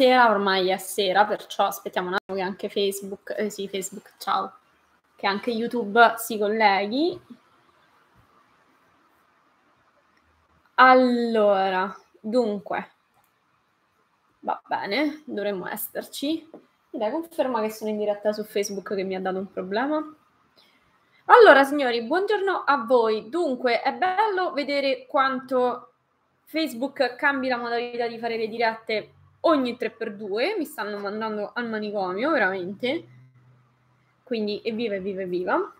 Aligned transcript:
sera, 0.00 0.30
ormai 0.30 0.70
è 0.70 0.78
sera, 0.78 1.26
perciò 1.26 1.66
aspettiamo 1.66 2.08
un 2.08 2.14
attimo 2.14 2.38
che 2.38 2.42
anche 2.42 2.68
Facebook, 2.70 3.34
eh 3.36 3.50
sì, 3.50 3.68
Facebook, 3.68 4.14
ciao, 4.16 4.50
che 5.14 5.26
anche 5.26 5.50
YouTube 5.50 6.14
si 6.16 6.38
colleghi. 6.38 7.20
Allora, 10.76 11.94
dunque, 12.18 12.90
va 14.40 14.58
bene, 14.66 15.22
dovremmo 15.26 15.68
esserci. 15.68 16.48
Dai, 16.88 17.10
conferma 17.10 17.60
che 17.60 17.70
sono 17.70 17.90
in 17.90 17.98
diretta 17.98 18.32
su 18.32 18.42
Facebook 18.42 18.94
che 18.94 19.02
mi 19.02 19.16
ha 19.16 19.20
dato 19.20 19.36
un 19.36 19.52
problema. 19.52 20.02
Allora, 21.26 21.62
signori, 21.64 22.02
buongiorno 22.04 22.64
a 22.64 22.84
voi. 22.86 23.28
Dunque, 23.28 23.82
è 23.82 23.92
bello 23.92 24.54
vedere 24.54 25.04
quanto 25.06 25.92
Facebook 26.44 27.16
cambi 27.16 27.48
la 27.48 27.58
modalità 27.58 28.08
di 28.08 28.18
fare 28.18 28.38
le 28.38 28.48
dirette 28.48 29.12
ogni 29.40 29.76
3x2. 29.78 30.56
Mi 30.56 30.64
stanno 30.64 30.98
mandando 30.98 31.52
al 31.54 31.68
manicomio, 31.68 32.30
veramente. 32.30 33.04
Quindi, 34.22 34.60
evviva, 34.64 34.94
evviva, 34.94 35.22
evviva. 35.22 35.74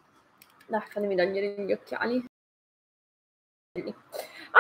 Dai, 0.67 0.81
fatemi 0.81 1.17
togliere 1.17 1.65
gli 1.65 1.73
occhiali. 1.73 2.25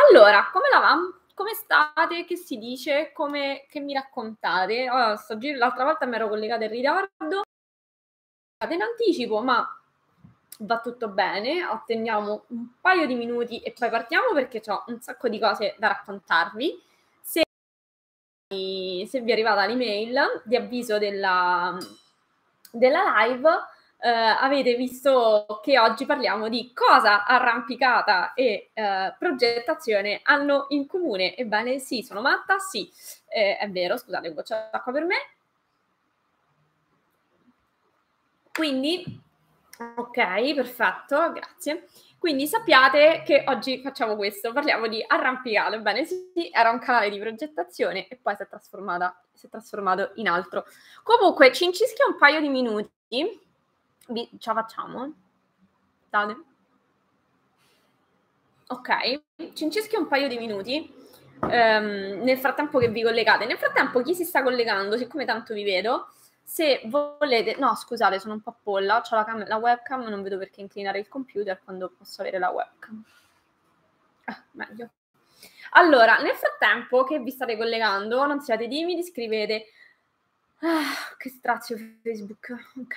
Allora, 0.08 0.48
come 0.52 0.68
la 0.72 0.78
va? 0.78 0.96
Come 1.34 1.54
state? 1.54 2.24
Che 2.24 2.36
si 2.36 2.58
dice? 2.58 3.12
Come, 3.12 3.66
che 3.68 3.80
mi 3.80 3.92
raccontate? 3.92 4.86
Allora, 4.86 5.18
l'altra 5.56 5.84
volta 5.84 6.06
mi 6.06 6.14
ero 6.14 6.28
collegata 6.28 6.64
in 6.64 6.70
ritardo, 6.70 7.42
in 8.68 8.82
anticipo, 8.82 9.42
ma 9.42 9.66
va 10.60 10.80
tutto 10.80 11.08
bene. 11.08 11.62
Attendiamo 11.62 12.44
un 12.48 12.68
paio 12.80 13.06
di 13.06 13.14
minuti 13.14 13.60
e 13.60 13.72
poi 13.72 13.90
partiamo 13.90 14.32
perché 14.34 14.60
ho 14.66 14.84
un 14.88 15.00
sacco 15.00 15.28
di 15.28 15.38
cose 15.38 15.74
da 15.78 15.88
raccontarvi. 15.88 16.88
Se, 18.52 19.20
vi 19.20 19.30
è 19.30 19.32
arrivata 19.32 19.64
l'email 19.64 20.42
di 20.44 20.56
avviso 20.56 20.98
della, 20.98 21.78
della 22.72 23.24
live, 23.24 23.48
eh, 24.00 24.08
avete 24.08 24.74
visto 24.74 25.60
che 25.62 25.78
oggi 25.78 26.04
parliamo 26.04 26.48
di 26.48 26.72
cosa 26.74 27.24
arrampicata 27.24 28.34
e 28.34 28.70
eh, 28.72 29.14
progettazione 29.16 30.18
hanno 30.24 30.66
in 30.70 30.88
comune. 30.88 31.36
Ebbene 31.36 31.78
sì, 31.78 32.02
sono 32.02 32.20
matta, 32.22 32.58
sì, 32.58 32.90
eh, 33.28 33.56
è 33.56 33.70
vero, 33.70 33.96
scusate, 33.96 34.26
un 34.26 34.34
goccio 34.34 34.54
d'acqua 34.72 34.90
per 34.90 35.04
me. 35.04 35.16
Quindi, 38.52 39.20
ok, 39.94 40.54
perfetto, 40.54 41.32
grazie. 41.32 41.86
Quindi 42.20 42.46
sappiate 42.46 43.22
che 43.24 43.44
oggi 43.48 43.80
facciamo 43.80 44.14
questo, 44.14 44.52
parliamo 44.52 44.86
di 44.86 45.02
arrampicato. 45.04 45.74
Ebbene 45.74 46.04
sì, 46.04 46.50
era 46.52 46.70
un 46.70 46.78
canale 46.78 47.10
di 47.10 47.18
progettazione 47.18 48.06
e 48.06 48.16
poi 48.16 48.36
si 48.36 48.42
è, 48.42 48.48
si 49.32 49.46
è 49.46 49.48
trasformato 49.48 50.12
in 50.16 50.28
altro. 50.28 50.64
Comunque, 51.02 51.50
ci 51.52 51.64
incischia 51.64 52.06
un 52.06 52.18
paio 52.18 52.40
di 52.40 52.48
minuti 52.48 53.48
vi, 54.10 54.28
ce 54.38 54.52
la 54.52 54.62
facciamo? 54.62 55.12
State? 56.06 56.36
Ok, 58.68 59.22
ci 59.54 59.64
inceschio 59.64 59.98
un 59.98 60.06
paio 60.06 60.28
di 60.28 60.38
minuti 60.38 60.94
um, 61.40 61.48
nel 61.48 62.38
frattempo 62.38 62.78
che 62.78 62.88
vi 62.88 63.02
collegate. 63.02 63.46
Nel 63.46 63.58
frattempo 63.58 64.02
chi 64.02 64.14
si 64.14 64.24
sta 64.24 64.42
collegando, 64.42 64.96
siccome 64.96 65.24
tanto 65.24 65.54
vi 65.54 65.64
vedo, 65.64 66.08
se 66.50 66.82
volete... 66.86 67.54
No, 67.60 67.76
scusate, 67.76 68.18
sono 68.18 68.34
un 68.34 68.40
po' 68.40 68.56
polla, 68.60 69.00
ho 69.08 69.14
la, 69.14 69.24
cam- 69.24 69.46
la 69.46 69.54
webcam, 69.54 70.02
non 70.08 70.20
vedo 70.20 70.36
perché 70.36 70.60
inclinare 70.60 70.98
il 70.98 71.06
computer 71.06 71.60
quando 71.62 71.92
posso 71.96 72.22
avere 72.22 72.40
la 72.40 72.50
webcam. 72.50 73.04
Ah, 74.24 74.44
meglio. 74.50 74.90
Allora, 75.74 76.18
nel 76.18 76.34
frattempo 76.34 77.04
che 77.04 77.20
vi 77.20 77.30
state 77.30 77.56
collegando, 77.56 78.26
non 78.26 78.40
siate 78.40 78.66
timidi, 78.66 79.04
scrivete... 79.04 79.66
Ah, 80.62 81.14
che 81.16 81.28
strazio 81.28 81.76
Facebook, 82.02 82.50
ok. 82.80 82.96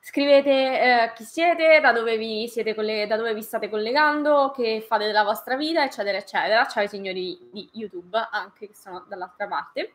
Scrivete 0.00 0.50
eh, 0.50 1.12
chi 1.14 1.24
siete, 1.24 1.80
da 1.80 1.90
dove, 1.90 2.18
vi 2.18 2.46
siete 2.48 2.74
coll- 2.74 3.06
da 3.06 3.16
dove 3.16 3.32
vi 3.32 3.40
state 3.42 3.70
collegando, 3.70 4.52
che 4.54 4.84
fate 4.86 5.06
della 5.06 5.24
vostra 5.24 5.56
vita, 5.56 5.82
eccetera, 5.84 6.18
eccetera. 6.18 6.66
Ciao 6.66 6.82
i 6.82 6.88
signori 6.88 7.48
di 7.50 7.66
YouTube 7.72 8.28
anche 8.30 8.68
che 8.68 8.74
sono 8.74 9.06
dall'altra 9.08 9.46
parte. 9.46 9.94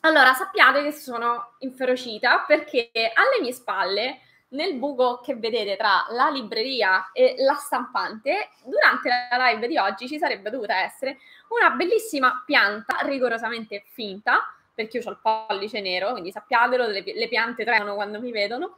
Allora, 0.00 0.32
sappiate 0.32 0.82
che 0.82 0.92
sono 0.92 1.54
inferocita 1.58 2.44
perché 2.46 2.90
alle 2.92 3.40
mie 3.42 3.52
spalle, 3.52 4.20
nel 4.50 4.74
buco 4.74 5.20
che 5.20 5.36
vedete 5.36 5.76
tra 5.76 6.06
la 6.10 6.28
libreria 6.28 7.10
e 7.12 7.36
la 7.38 7.54
stampante, 7.54 8.48
durante 8.64 9.08
la 9.08 9.50
live 9.50 9.68
di 9.68 9.78
oggi 9.78 10.08
ci 10.08 10.18
sarebbe 10.18 10.50
dovuta 10.50 10.80
essere 10.80 11.18
una 11.48 11.70
bellissima 11.70 12.42
pianta 12.44 12.98
rigorosamente 13.02 13.84
finta, 13.92 14.40
perché 14.74 14.98
io 14.98 15.04
ho 15.06 15.10
il 15.10 15.18
pollice 15.20 15.80
nero, 15.80 16.12
quindi 16.12 16.32
sappiatelo, 16.32 16.86
le, 16.86 17.02
le 17.04 17.28
piante 17.28 17.64
tremano 17.64 17.94
quando 17.94 18.20
mi 18.20 18.32
vedono, 18.32 18.74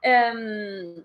Ehm, 0.00 1.04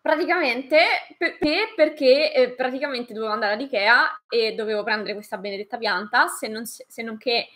praticamente 0.00 0.78
perché, 1.18 1.72
perché 1.74 2.32
eh, 2.32 2.50
praticamente 2.50 3.12
dovevo 3.12 3.32
andare 3.32 3.54
ad 3.54 3.60
Ikea 3.60 4.22
e 4.28 4.54
dovevo 4.54 4.84
prendere 4.84 5.14
questa 5.14 5.38
benedetta 5.38 5.78
pianta, 5.78 6.28
se 6.28 6.48
non, 6.48 6.64
se 6.64 7.02
non 7.02 7.18
che 7.18 7.48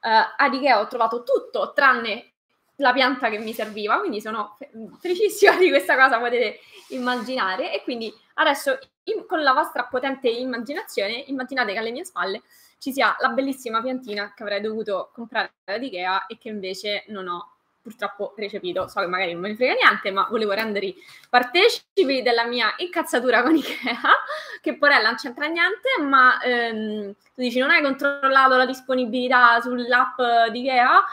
eh, 0.00 0.34
ad 0.36 0.54
Ikea 0.54 0.80
ho 0.80 0.86
trovato 0.86 1.22
tutto 1.22 1.72
tranne 1.74 2.32
la 2.76 2.92
pianta 2.92 3.28
che 3.28 3.38
mi 3.38 3.52
serviva, 3.52 3.98
quindi 3.98 4.20
sono 4.20 4.56
felicissima 5.00 5.56
di 5.56 5.68
questa 5.68 5.96
cosa, 5.96 6.18
potete 6.18 6.60
immaginare. 6.90 7.72
E 7.72 7.82
quindi 7.82 8.12
adesso 8.34 8.78
in, 9.04 9.26
con 9.26 9.42
la 9.42 9.52
vostra 9.52 9.84
potente 9.84 10.28
immaginazione, 10.28 11.24
immaginate 11.26 11.72
che 11.72 11.78
alle 11.78 11.90
mie 11.90 12.04
spalle 12.04 12.42
ci 12.78 12.92
sia 12.92 13.16
la 13.18 13.30
bellissima 13.30 13.82
piantina 13.82 14.32
che 14.34 14.42
avrei 14.42 14.60
dovuto 14.60 15.10
comprare 15.12 15.54
ad 15.64 15.82
Ikea 15.82 16.26
e 16.26 16.38
che 16.38 16.48
invece 16.48 17.04
non 17.08 17.26
ho 17.26 17.57
purtroppo 17.80 18.34
recepito. 18.36 18.88
So 18.88 19.00
che 19.00 19.06
magari 19.06 19.32
non 19.32 19.42
me 19.42 19.48
ne 19.48 19.56
frega 19.56 19.74
niente, 19.74 20.10
ma 20.10 20.26
volevo 20.30 20.52
rendervi 20.52 20.94
partecipi 21.28 22.22
della 22.22 22.44
mia 22.46 22.74
incazzatura 22.78 23.42
con 23.42 23.56
Ikea, 23.56 24.00
che 24.60 24.76
porella 24.76 25.08
non 25.08 25.16
c'entra 25.16 25.46
niente, 25.46 25.88
ma 26.02 26.40
ehm, 26.42 27.12
tu 27.12 27.40
dici 27.40 27.58
non 27.58 27.70
hai 27.70 27.82
controllato 27.82 28.56
la 28.56 28.66
disponibilità 28.66 29.60
sull'app 29.60 30.50
di 30.50 30.60
Ikea? 30.60 31.04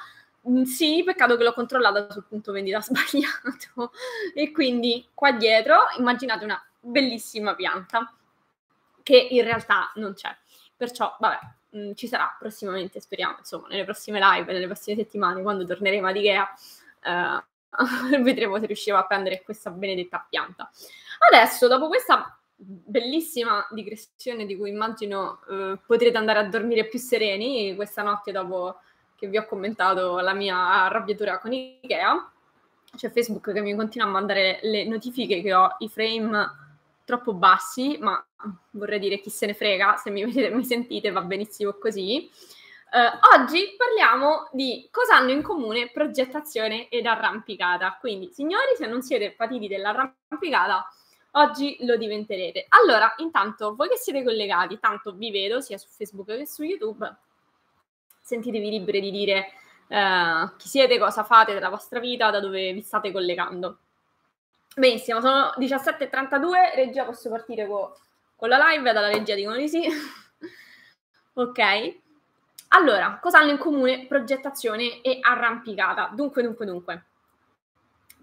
Mm, 0.49 0.63
sì, 0.63 1.01
peccato 1.03 1.37
che 1.37 1.43
l'ho 1.43 1.53
controllata 1.53 2.09
sul 2.11 2.25
punto 2.27 2.51
vendita 2.51 2.81
sbagliato. 2.81 3.91
e 4.33 4.51
quindi 4.51 5.07
qua 5.13 5.31
dietro 5.31 5.75
immaginate 5.97 6.43
una 6.43 6.63
bellissima 6.79 7.55
pianta 7.55 8.13
che 9.01 9.17
in 9.17 9.43
realtà 9.43 9.91
non 9.95 10.13
c'è. 10.13 10.35
Perciò, 10.75 11.15
vabbè, 11.19 11.39
mh, 11.75 11.79
mm, 11.79 11.91
ci 11.93 12.07
sarà 12.07 12.35
prossimamente, 12.39 12.99
speriamo, 12.99 13.35
insomma, 13.39 13.67
nelle 13.67 13.83
prossime 13.83 14.19
live, 14.19 14.51
nelle 14.51 14.65
prossime 14.65 14.95
settimane, 14.95 15.41
quando 15.41 15.65
torneremo 15.65 16.07
ad 16.07 16.15
Ikea, 16.15 16.53
eh, 17.03 17.43
vedremo 18.21 18.59
se 18.59 18.65
riusciamo 18.65 18.99
a 18.99 19.05
prendere 19.05 19.43
questa 19.43 19.69
benedetta 19.69 20.25
pianta. 20.27 20.69
Adesso, 21.31 21.67
dopo 21.67 21.87
questa 21.87 22.37
bellissima 22.57 23.67
digressione 23.71 24.45
di 24.45 24.55
cui 24.55 24.69
immagino 24.69 25.41
eh, 25.49 25.77
potrete 25.85 26.17
andare 26.17 26.39
a 26.39 26.47
dormire 26.47 26.85
più 26.87 26.99
sereni 26.99 27.75
questa 27.75 28.01
notte 28.01 28.31
dopo 28.31 28.79
che 29.17 29.27
vi 29.27 29.37
ho 29.37 29.45
commentato 29.45 30.19
la 30.19 30.33
mia 30.33 30.85
arrabbiatura 30.85 31.39
con 31.39 31.51
Ikea, 31.51 32.31
c'è 32.95 33.11
Facebook 33.11 33.51
che 33.51 33.61
mi 33.61 33.75
continua 33.75 34.07
a 34.07 34.11
mandare 34.11 34.59
le 34.61 34.85
notifiche 34.85 35.41
che 35.41 35.53
ho 35.53 35.75
i 35.79 35.89
frame 35.89 36.63
troppo 37.03 37.33
bassi, 37.33 37.97
ma 37.99 38.25
vorrei 38.71 38.99
dire 38.99 39.19
chi 39.19 39.29
se 39.29 39.45
ne 39.45 39.53
frega, 39.53 39.95
se 39.97 40.09
mi 40.09 40.23
vedete 40.25 40.53
mi 40.53 40.65
sentite 40.65 41.11
va 41.11 41.21
benissimo 41.21 41.73
così. 41.73 42.29
Uh, 42.91 43.37
oggi 43.37 43.75
parliamo 43.75 44.47
di 44.51 44.87
cosa 44.89 45.15
hanno 45.15 45.31
in 45.31 45.41
comune 45.41 45.89
progettazione 45.91 46.87
ed 46.89 47.05
arrampicata. 47.05 47.97
Quindi, 47.99 48.31
signori, 48.31 48.75
se 48.77 48.85
non 48.85 49.01
siete 49.01 49.31
patiti 49.31 49.67
dell'arrampicata, 49.67 50.87
oggi 51.31 51.77
lo 51.81 51.97
diventerete. 51.97 52.65
Allora, 52.69 53.13
intanto, 53.17 53.75
voi 53.75 53.89
che 53.89 53.97
siete 53.97 54.23
collegati, 54.23 54.79
tanto 54.79 55.13
vi 55.13 55.31
vedo 55.31 55.59
sia 55.59 55.77
su 55.77 55.87
Facebook 55.89 56.27
che 56.27 56.47
su 56.47 56.63
YouTube, 56.63 57.13
sentitevi 58.21 58.69
liberi 58.69 59.01
di 59.01 59.11
dire 59.11 59.47
uh, 59.87 60.55
chi 60.55 60.67
siete, 60.67 60.97
cosa 60.97 61.23
fate 61.23 61.53
della 61.53 61.69
vostra 61.69 61.99
vita, 61.99 62.31
da 62.31 62.39
dove 62.39 62.71
vi 62.71 62.81
state 62.81 63.11
collegando. 63.11 63.79
Benissimo, 64.75 65.21
sono 65.21 65.53
17.32, 65.57 66.75
regia 66.75 67.05
posso 67.05 67.29
partire 67.29 67.65
con, 67.67 67.91
con 68.35 68.49
la 68.49 68.69
live, 68.69 68.91
dalla 68.91 69.07
regia 69.07 69.35
dicono 69.35 69.55
di 69.55 69.67
sì. 69.69 69.87
ok. 71.33 72.03
Allora, 72.69 73.19
cosa 73.21 73.39
hanno 73.39 73.51
in 73.51 73.57
comune 73.57 74.05
progettazione 74.07 75.01
e 75.01 75.19
arrampicata? 75.21 76.11
Dunque, 76.13 76.43
dunque, 76.43 76.65
dunque. 76.65 77.05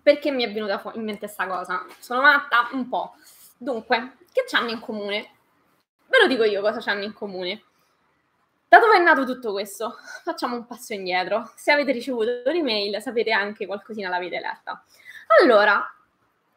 Perché 0.03 0.31
mi 0.31 0.45
è 0.45 0.53
venuta 0.53 0.83
in 0.95 1.05
mente 1.05 1.21
questa 1.21 1.47
cosa? 1.47 1.87
Sono 1.99 2.21
matta? 2.21 2.69
Un 2.73 2.89
po'. 2.89 3.15
Dunque, 3.57 4.17
che 4.33 4.45
hanno 4.57 4.71
in 4.71 4.81
comune? 4.81 5.31
Ve 6.07 6.19
lo 6.21 6.27
dico 6.27 6.45
io 6.45 6.61
cosa 6.61 6.91
hanno 6.91 7.05
in 7.05 7.13
comune. 7.13 7.63
Da 8.69 8.79
dove 8.79 8.97
è 8.97 9.01
nato 9.01 9.25
tutto 9.25 9.53
questo? 9.53 9.97
Facciamo 10.25 10.57
un 10.57 10.67
passo 10.67 10.93
indietro. 10.93 11.53
Se 11.57 11.71
avete 11.71 11.93
ricevuto 11.93 12.43
l'email, 12.45 13.01
sapete 13.01 13.31
anche 13.31 13.67
qualcosina 13.67 14.09
l'avete 14.09 14.41
letta. 14.41 14.85
Allora, 15.41 15.83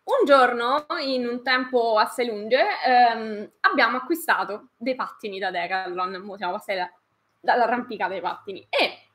un 0.06 0.26
giorno, 0.26 0.86
in 1.00 1.28
un 1.28 1.42
tempo 1.42 1.98
assai 1.98 2.28
lungo, 2.28 2.56
ehm, 2.86 3.52
abbiamo 3.62 3.98
acquistato 3.98 4.68
dei 4.78 4.94
pattini 4.94 5.40
da 5.40 5.50
Decathlon, 5.50 6.24
siamo 6.38 6.54
passati 6.54 6.78
da, 6.78 6.92
dall'arrampicata 7.40 8.12
dei 8.12 8.22
pattini, 8.22 8.66
e 8.70 9.08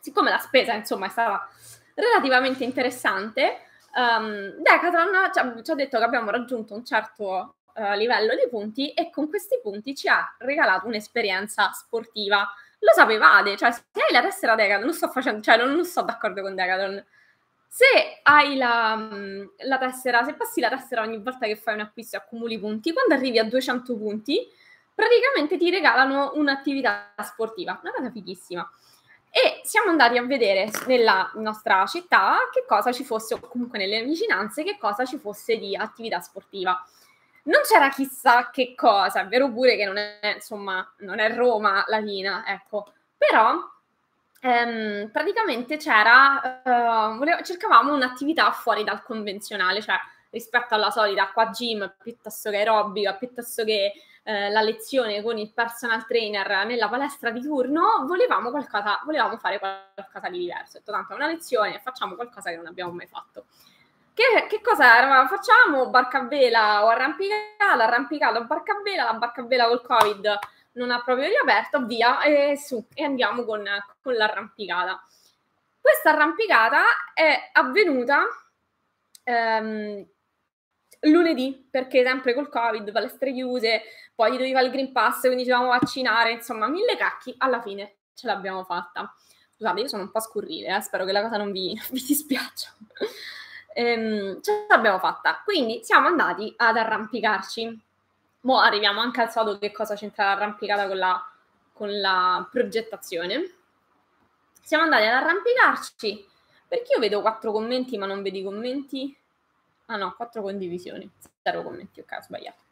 siccome 0.00 0.30
la 0.30 0.38
spesa 0.38 0.72
insomma 0.72 1.06
è 1.06 1.08
stata 1.10 1.48
relativamente 1.94 2.64
interessante, 2.64 3.60
um, 3.94 4.54
Decathlon 4.58 5.30
ci, 5.32 5.64
ci 5.64 5.70
ha 5.70 5.74
detto 5.74 5.98
che 5.98 6.04
abbiamo 6.04 6.30
raggiunto 6.30 6.74
un 6.74 6.84
certo 6.84 7.54
uh, 7.72 7.92
livello 7.94 8.34
di 8.34 8.48
punti 8.50 8.90
e 8.90 9.10
con 9.10 9.28
questi 9.28 9.60
punti 9.62 9.94
ci 9.94 10.08
ha 10.08 10.34
regalato 10.38 10.88
un'esperienza 10.88 11.70
sportiva. 11.70 12.52
Lo 12.80 12.92
sapevate, 12.92 13.56
cioè 13.56 13.70
se 13.70 13.82
hai 13.94 14.12
la 14.12 14.20
tessera 14.20 14.56
Decathlon, 14.56 14.84
non 14.84 14.94
sto 14.94 15.08
facendo, 15.08 15.40
cioè 15.42 15.56
non, 15.56 15.72
non 15.72 15.84
sto 15.84 16.02
d'accordo 16.02 16.42
con 16.42 16.56
Decathlon. 16.56 17.04
Se 17.76 18.20
hai 18.22 18.54
la, 18.54 18.94
mm, 18.94 19.44
la, 19.66 19.78
tessera, 19.78 20.22
se 20.22 20.34
passi 20.34 20.60
la 20.60 20.68
tessera 20.68 21.02
ogni 21.02 21.18
volta 21.18 21.46
che 21.46 21.56
fai 21.56 21.74
un 21.74 21.80
acquisto 21.80 22.14
e 22.14 22.20
accumuli 22.20 22.56
punti, 22.56 22.92
quando 22.92 23.14
arrivi 23.14 23.40
a 23.40 23.44
200 23.44 23.96
punti, 23.96 24.46
praticamente 24.94 25.56
ti 25.56 25.70
regalano 25.70 26.30
un'attività 26.36 27.12
sportiva, 27.24 27.80
una 27.82 27.90
cosa 27.90 28.12
fighissima. 28.12 28.70
E 29.28 29.60
siamo 29.64 29.90
andati 29.90 30.16
a 30.16 30.22
vedere 30.22 30.70
nella 30.86 31.32
nostra 31.34 31.84
città 31.86 32.48
che 32.52 32.64
cosa 32.64 32.92
ci 32.92 33.02
fosse, 33.02 33.34
o 33.34 33.40
comunque 33.40 33.76
nelle 33.78 34.04
vicinanze, 34.04 34.62
che 34.62 34.78
cosa 34.78 35.04
ci 35.04 35.18
fosse 35.18 35.58
di 35.58 35.74
attività 35.74 36.20
sportiva 36.20 36.80
non 37.46 37.60
c'era 37.68 37.90
chissà 37.90 38.50
che 38.50 38.74
cosa, 38.74 39.22
è 39.22 39.26
vero 39.26 39.50
pure 39.50 39.76
che 39.76 39.84
non 39.84 39.98
è, 39.98 40.32
insomma, 40.34 40.94
non 40.98 41.18
è 41.18 41.34
Roma 41.34 41.84
Latina, 41.88 42.44
ecco, 42.46 42.92
però 43.18 43.58
ehm, 44.44 45.10
praticamente 45.10 45.78
c'era, 45.78 46.60
uh, 46.64 47.16
volevo, 47.16 47.42
cercavamo 47.42 47.94
un'attività 47.94 48.50
fuori 48.52 48.84
dal 48.84 49.02
convenzionale, 49.02 49.80
cioè 49.80 49.96
rispetto 50.30 50.74
alla 50.74 50.90
solita 50.90 51.30
qua 51.32 51.46
gym, 51.46 51.94
piuttosto 52.02 52.50
che 52.50 52.58
aerobica, 52.58 53.14
piuttosto 53.14 53.64
che 53.64 53.92
eh, 54.24 54.50
la 54.50 54.62
lezione 54.62 55.22
con 55.22 55.38
il 55.38 55.52
personal 55.52 56.06
trainer 56.06 56.66
nella 56.66 56.88
palestra 56.88 57.30
di 57.30 57.40
turno, 57.40 58.04
volevamo, 58.06 58.50
qualcosa, 58.50 59.00
volevamo 59.04 59.36
fare 59.36 59.58
qualcosa 59.58 60.28
di 60.28 60.38
diverso. 60.38 60.80
Tanto 60.82 61.12
è 61.12 61.16
una 61.16 61.28
lezione, 61.28 61.80
facciamo 61.82 62.16
qualcosa 62.16 62.50
che 62.50 62.56
non 62.56 62.66
abbiamo 62.66 62.92
mai 62.92 63.06
fatto. 63.06 63.44
Che, 64.12 64.46
che 64.48 64.60
cosa 64.60 64.96
eravamo? 64.96 65.28
Facciamo 65.28 65.88
barca 65.88 66.18
a 66.18 66.26
vela 66.26 66.84
o 66.84 66.88
arrampicata, 66.88 67.84
arrampicata 67.84 68.38
o 68.40 68.44
barca 68.44 68.72
a 68.72 68.82
vela, 68.82 69.04
la 69.04 69.14
barca 69.14 69.42
a 69.42 69.44
vela 69.44 69.68
col 69.68 69.82
covid 69.82 70.38
non 70.74 70.90
ha 70.90 71.02
proprio 71.02 71.28
riaperto, 71.28 71.84
via, 71.86 72.22
e 72.22 72.56
su, 72.56 72.86
e 72.94 73.04
andiamo 73.04 73.44
con, 73.44 73.64
con 74.00 74.14
l'arrampicata. 74.14 75.04
Questa 75.80 76.10
arrampicata 76.10 76.82
è 77.12 77.50
avvenuta 77.52 78.24
ehm, 79.22 80.06
lunedì, 81.00 81.68
perché 81.70 82.04
sempre 82.04 82.34
col 82.34 82.48
covid, 82.48 82.90
palestre 82.92 83.32
chiuse, 83.32 83.82
poi 84.14 84.32
doveva 84.32 84.60
il 84.60 84.70
Green 84.70 84.92
Pass, 84.92 85.20
quindi 85.20 85.44
ci 85.44 85.50
dovevamo 85.50 85.76
vaccinare, 85.78 86.32
insomma, 86.32 86.68
mille 86.68 86.96
cacchi, 86.96 87.34
alla 87.38 87.60
fine 87.60 87.96
ce 88.14 88.26
l'abbiamo 88.26 88.64
fatta. 88.64 89.14
Scusate, 89.50 89.80
io 89.80 89.88
sono 89.88 90.02
un 90.02 90.10
po' 90.10 90.20
scurrile, 90.20 90.76
eh, 90.76 90.80
spero 90.80 91.04
che 91.04 91.12
la 91.12 91.22
cosa 91.22 91.36
non 91.36 91.52
vi, 91.52 91.78
vi 91.90 92.04
dispiaccia 92.06 92.72
ehm, 93.74 94.40
ce 94.40 94.66
l'abbiamo 94.68 94.98
fatta. 94.98 95.42
Quindi 95.44 95.80
siamo 95.84 96.06
andati 96.06 96.52
ad 96.56 96.76
arrampicarci. 96.76 97.82
Mo 98.44 98.58
arriviamo 98.58 99.00
anche 99.00 99.22
al 99.22 99.30
sodo 99.30 99.58
che 99.58 99.72
cosa 99.72 99.94
c'entra 99.94 100.26
l'arrampicata 100.26 100.86
con 100.86 100.98
la, 100.98 101.30
con 101.72 102.00
la 102.00 102.46
progettazione. 102.50 103.54
Siamo 104.62 104.84
andati 104.84 105.04
ad 105.04 105.14
arrampicarci 105.14 106.26
perché 106.68 106.92
io 106.94 106.98
vedo 106.98 107.20
quattro 107.20 107.52
commenti 107.52 107.96
ma 107.96 108.06
non 108.06 108.22
vedi 108.22 108.42
commenti. 108.42 109.16
Ah 109.86 109.96
no, 109.96 110.14
quattro 110.14 110.42
condivisioni, 110.42 111.10
zero 111.42 111.62
commenti, 111.62 112.00
ok, 112.00 112.16
ho 112.18 112.22
sbagliato. 112.22 112.62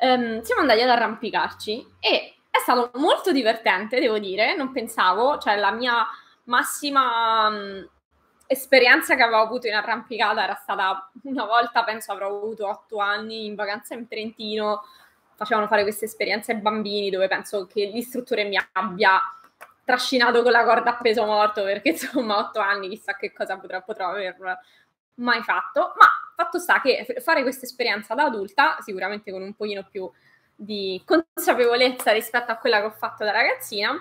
Um, 0.00 0.42
siamo 0.42 0.60
andati 0.60 0.80
ad 0.80 0.90
arrampicarci 0.90 1.94
e 2.00 2.34
è 2.50 2.58
stato 2.58 2.90
molto 2.98 3.32
divertente, 3.32 4.00
devo 4.00 4.18
dire, 4.18 4.56
non 4.56 4.72
pensavo, 4.72 5.38
cioè 5.38 5.56
la 5.56 5.70
mia 5.70 6.06
massima 6.44 7.48
um, 7.48 7.88
esperienza 8.54 9.14
che 9.14 9.22
avevo 9.22 9.42
avuto 9.42 9.66
in 9.66 9.74
arrampicata 9.74 10.42
era 10.42 10.54
stata 10.54 11.10
una 11.22 11.44
volta, 11.44 11.84
penso 11.84 12.12
avrò 12.12 12.28
avuto 12.28 12.68
otto 12.68 12.98
anni 12.98 13.46
in 13.46 13.54
vacanza 13.54 13.94
in 13.94 14.08
Trentino, 14.08 14.82
facevano 15.34 15.66
fare 15.66 15.82
queste 15.82 16.06
esperienze 16.06 16.52
ai 16.52 16.58
bambini 16.58 17.10
dove 17.10 17.28
penso 17.28 17.66
che 17.66 17.86
l'istruttore 17.86 18.44
mi 18.44 18.58
abbia 18.72 19.20
trascinato 19.84 20.42
con 20.42 20.52
la 20.52 20.64
corda 20.64 20.96
a 20.96 21.00
peso 21.00 21.24
morto 21.24 21.62
perché 21.62 21.90
insomma 21.90 22.38
otto 22.38 22.60
anni 22.60 22.88
chissà 22.88 23.16
che 23.16 23.32
cosa 23.32 23.58
potrò, 23.58 23.82
potrò 23.82 24.08
aver 24.08 24.36
mai 25.16 25.42
fatto, 25.42 25.92
ma 25.96 26.06
fatto 26.34 26.58
sta 26.58 26.80
che 26.80 27.06
fare 27.20 27.42
questa 27.42 27.66
esperienza 27.66 28.14
da 28.14 28.24
adulta, 28.24 28.78
sicuramente 28.80 29.30
con 29.30 29.42
un 29.42 29.54
pochino 29.54 29.86
più 29.88 30.10
di 30.56 31.02
consapevolezza 31.04 32.12
rispetto 32.12 32.52
a 32.52 32.56
quella 32.56 32.80
che 32.80 32.86
ho 32.86 32.90
fatto 32.90 33.24
da 33.24 33.30
ragazzina, 33.30 33.94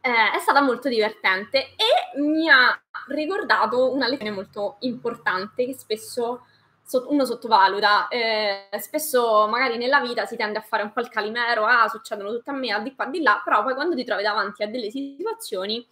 eh, 0.00 0.36
è 0.36 0.38
stata 0.40 0.60
molto 0.60 0.88
divertente 0.88 1.74
e 1.76 2.20
mi 2.20 2.48
ha 2.48 2.80
ricordato 3.08 3.92
una 3.92 4.08
lezione 4.08 4.30
molto 4.30 4.76
importante 4.80 5.66
che 5.66 5.74
spesso 5.74 6.44
uno 7.08 7.24
sottovaluta. 7.24 8.08
Eh, 8.08 8.68
spesso 8.78 9.46
magari 9.48 9.76
nella 9.76 10.00
vita 10.00 10.24
si 10.24 10.36
tende 10.36 10.58
a 10.58 10.62
fare 10.62 10.82
un 10.82 10.92
po' 10.92 11.00
il 11.00 11.08
calimero, 11.08 11.66
ah, 11.66 11.88
succedono 11.88 12.30
tutte 12.30 12.50
a 12.50 12.54
me, 12.54 12.72
a 12.72 12.78
di 12.80 12.94
qua, 12.94 13.06
di 13.06 13.20
là, 13.20 13.40
però 13.44 13.62
poi 13.62 13.74
quando 13.74 13.94
ti 13.94 14.04
trovi 14.04 14.22
davanti 14.22 14.62
a 14.62 14.68
delle 14.68 14.90
situazioni 14.90 15.86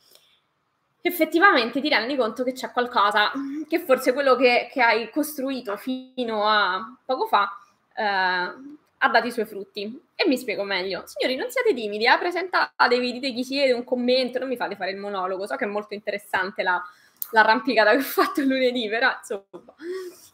effettivamente 1.02 1.80
ti 1.80 1.88
rendi 1.88 2.16
conto 2.16 2.42
che 2.42 2.52
c'è 2.52 2.72
qualcosa 2.72 3.30
che 3.68 3.78
forse 3.78 4.12
quello 4.12 4.34
che, 4.34 4.68
che 4.72 4.82
hai 4.82 5.08
costruito 5.10 5.76
fino 5.76 6.48
a 6.48 6.98
poco 7.04 7.26
fa 7.26 7.48
eh, 7.94 8.52
ha 8.98 9.08
dato 9.08 9.26
i 9.26 9.32
suoi 9.32 9.46
frutti. 9.46 10.00
E 10.14 10.26
mi 10.26 10.36
spiego 10.36 10.62
meglio. 10.62 11.04
Signori, 11.06 11.36
non 11.36 11.50
siate 11.50 11.74
timidi, 11.74 12.06
eh? 12.06 12.18
presentatevi, 12.18 13.12
dite 13.12 13.32
chi 13.32 13.44
siete, 13.44 13.72
un 13.72 13.84
commento, 13.84 14.38
non 14.38 14.48
mi 14.48 14.56
fate 14.56 14.76
fare 14.76 14.90
il 14.90 14.98
monologo. 14.98 15.46
So 15.46 15.56
che 15.56 15.64
è 15.64 15.68
molto 15.68 15.94
interessante 15.94 16.62
la, 16.62 16.82
l'arrampicata 17.30 17.90
che 17.90 17.98
ho 17.98 18.00
fatto 18.00 18.40
lunedì, 18.42 18.88
però 18.88 19.10
insomma, 19.16 19.74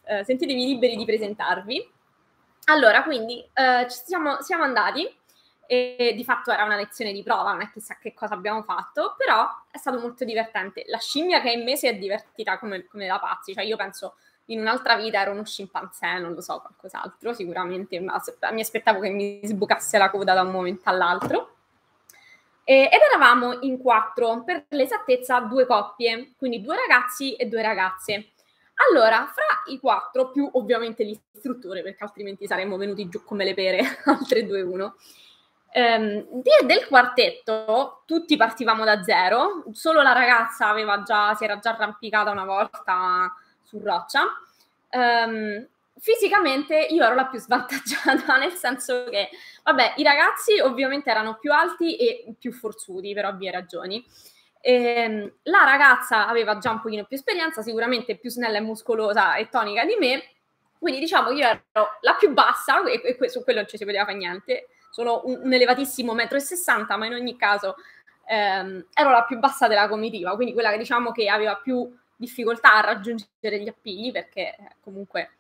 eh, 0.04 0.24
sentitevi 0.24 0.66
liberi 0.66 0.96
di 0.96 1.04
presentarvi. 1.04 1.90
Allora, 2.66 3.02
quindi 3.02 3.44
eh, 3.52 3.86
siamo, 3.88 4.40
siamo 4.40 4.62
andati 4.62 5.08
e 5.66 6.12
di 6.14 6.24
fatto 6.24 6.52
era 6.52 6.64
una 6.64 6.76
lezione 6.76 7.12
di 7.12 7.22
prova, 7.22 7.52
non 7.52 7.62
è 7.62 7.70
chissà 7.70 7.96
che 7.98 8.12
cosa 8.12 8.34
abbiamo 8.34 8.62
fatto, 8.62 9.14
però 9.16 9.48
è 9.70 9.78
stato 9.78 9.98
molto 9.98 10.24
divertente. 10.24 10.84
La 10.86 10.98
scimmia 10.98 11.40
che 11.40 11.50
è 11.50 11.56
in 11.56 11.64
me 11.64 11.76
si 11.76 11.86
è 11.86 11.96
divertita 11.96 12.58
come, 12.58 12.84
come 12.86 13.06
da 13.06 13.18
pazzi, 13.18 13.54
cioè 13.54 13.64
io 13.64 13.76
penso 13.76 14.16
in 14.46 14.60
un'altra 14.60 14.96
vita 14.96 15.20
ero 15.20 15.32
uno 15.32 15.44
scimpanzé, 15.44 16.18
non 16.18 16.34
lo 16.34 16.40
so, 16.40 16.60
qualcos'altro 16.60 17.32
sicuramente, 17.32 18.00
ma 18.00 18.20
mi 18.50 18.60
aspettavo 18.60 19.00
che 19.00 19.10
mi 19.10 19.40
sbucasse 19.42 19.98
la 19.98 20.10
coda 20.10 20.34
da 20.34 20.42
un 20.42 20.50
momento 20.50 20.88
all'altro. 20.88 21.56
E, 22.64 22.88
ed 22.92 23.00
eravamo 23.08 23.58
in 23.60 23.78
quattro, 23.78 24.42
per 24.44 24.64
l'esattezza 24.68 25.40
due 25.40 25.66
coppie, 25.66 26.32
quindi 26.36 26.60
due 26.60 26.76
ragazzi 26.76 27.34
e 27.34 27.46
due 27.46 27.62
ragazze. 27.62 28.30
Allora, 28.90 29.26
fra 29.32 29.62
i 29.66 29.78
quattro, 29.78 30.30
più 30.30 30.48
ovviamente 30.52 31.04
l'istruttore, 31.04 31.82
perché 31.82 32.02
altrimenti 32.02 32.46
saremmo 32.46 32.76
venuti 32.76 33.08
giù 33.08 33.22
come 33.24 33.44
le 33.44 33.54
pere, 33.54 33.80
altre 34.06 34.44
due 34.46 34.62
uno. 34.62 34.96
Um, 35.74 36.42
del 36.42 36.86
quartetto 36.86 38.02
tutti 38.04 38.36
partivamo 38.36 38.84
da 38.84 39.02
zero, 39.02 39.64
solo 39.72 40.02
la 40.02 40.12
ragazza 40.12 40.74
già, 41.02 41.34
si 41.34 41.44
era 41.44 41.58
già 41.58 41.70
arrampicata 41.70 42.30
una 42.30 42.44
volta 42.44 43.34
su 43.72 43.80
roccia. 43.82 44.24
Um, 44.90 45.66
fisicamente 45.98 46.76
io 46.76 47.04
ero 47.04 47.14
la 47.14 47.26
più 47.26 47.38
svantaggiata, 47.38 48.36
nel 48.38 48.52
senso 48.52 49.04
che, 49.08 49.30
vabbè, 49.62 49.94
i 49.96 50.02
ragazzi 50.02 50.58
ovviamente 50.60 51.10
erano 51.10 51.38
più 51.40 51.52
alti 51.52 51.96
e 51.96 52.34
più 52.38 52.52
forzuti 52.52 53.14
per 53.14 53.24
ovvie 53.24 53.50
ragioni. 53.50 54.04
E, 54.60 54.72
ehm, 54.74 55.32
la 55.44 55.64
ragazza 55.64 56.28
aveva 56.28 56.58
già 56.58 56.70
un 56.70 56.80
pochino 56.80 57.04
più 57.04 57.16
esperienza, 57.16 57.62
sicuramente 57.62 58.16
più 58.16 58.30
snella 58.30 58.58
e 58.58 58.60
muscolosa 58.60 59.36
e 59.36 59.48
tonica 59.48 59.84
di 59.84 59.96
me, 59.98 60.22
quindi 60.78 61.00
diciamo 61.00 61.28
che 61.28 61.34
io 61.34 61.46
ero 61.46 61.98
la 62.00 62.14
più 62.14 62.32
bassa 62.32 62.82
e, 62.84 63.00
e 63.18 63.28
su 63.28 63.42
quello 63.42 63.60
non 63.60 63.68
ci 63.68 63.76
si 63.76 63.84
poteva 63.84 64.04
fare 64.04 64.16
niente, 64.16 64.68
sono 64.90 65.22
un, 65.24 65.40
un 65.44 65.52
elevatissimo 65.52 66.14
1,60 66.14 66.94
m, 66.94 66.98
ma 66.98 67.06
in 67.06 67.14
ogni 67.14 67.36
caso 67.36 67.76
ehm, 68.26 68.86
ero 68.92 69.10
la 69.10 69.24
più 69.24 69.38
bassa 69.38 69.68
della 69.68 69.88
comitiva, 69.88 70.34
quindi 70.34 70.52
quella 70.52 70.70
che 70.70 70.78
diciamo 70.78 71.12
che 71.12 71.28
aveva 71.28 71.56
più 71.56 71.92
difficoltà 72.22 72.74
a 72.74 72.80
raggiungere 72.80 73.60
gli 73.60 73.68
appigli 73.68 74.12
perché 74.12 74.54
eh, 74.56 74.76
comunque... 74.80 75.30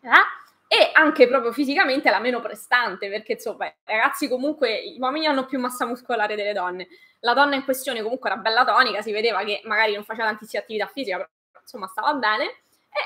Eh? 0.00 0.42
E 0.66 0.90
anche 0.92 1.28
proprio 1.28 1.52
fisicamente 1.52 2.10
la 2.10 2.18
meno 2.18 2.40
prestante, 2.40 3.08
perché 3.08 3.32
insomma, 3.32 3.72
ragazzi 3.84 4.28
comunque, 4.28 4.90
gli 4.90 4.98
uomini 4.98 5.26
hanno 5.26 5.44
più 5.44 5.60
massa 5.60 5.86
muscolare 5.86 6.34
delle 6.34 6.52
donne. 6.52 6.88
La 7.20 7.32
donna 7.32 7.54
in 7.54 7.64
questione 7.64 8.02
comunque 8.02 8.30
era 8.30 8.38
bella 8.38 8.64
tonica, 8.64 9.00
si 9.00 9.12
vedeva 9.12 9.44
che 9.44 9.60
magari 9.64 9.94
non 9.94 10.04
faceva 10.04 10.28
tantissima 10.28 10.62
attività 10.62 10.86
fisica, 10.86 11.16
però 11.16 11.28
insomma 11.60 11.86
stava 11.86 12.14
bene. 12.14 12.44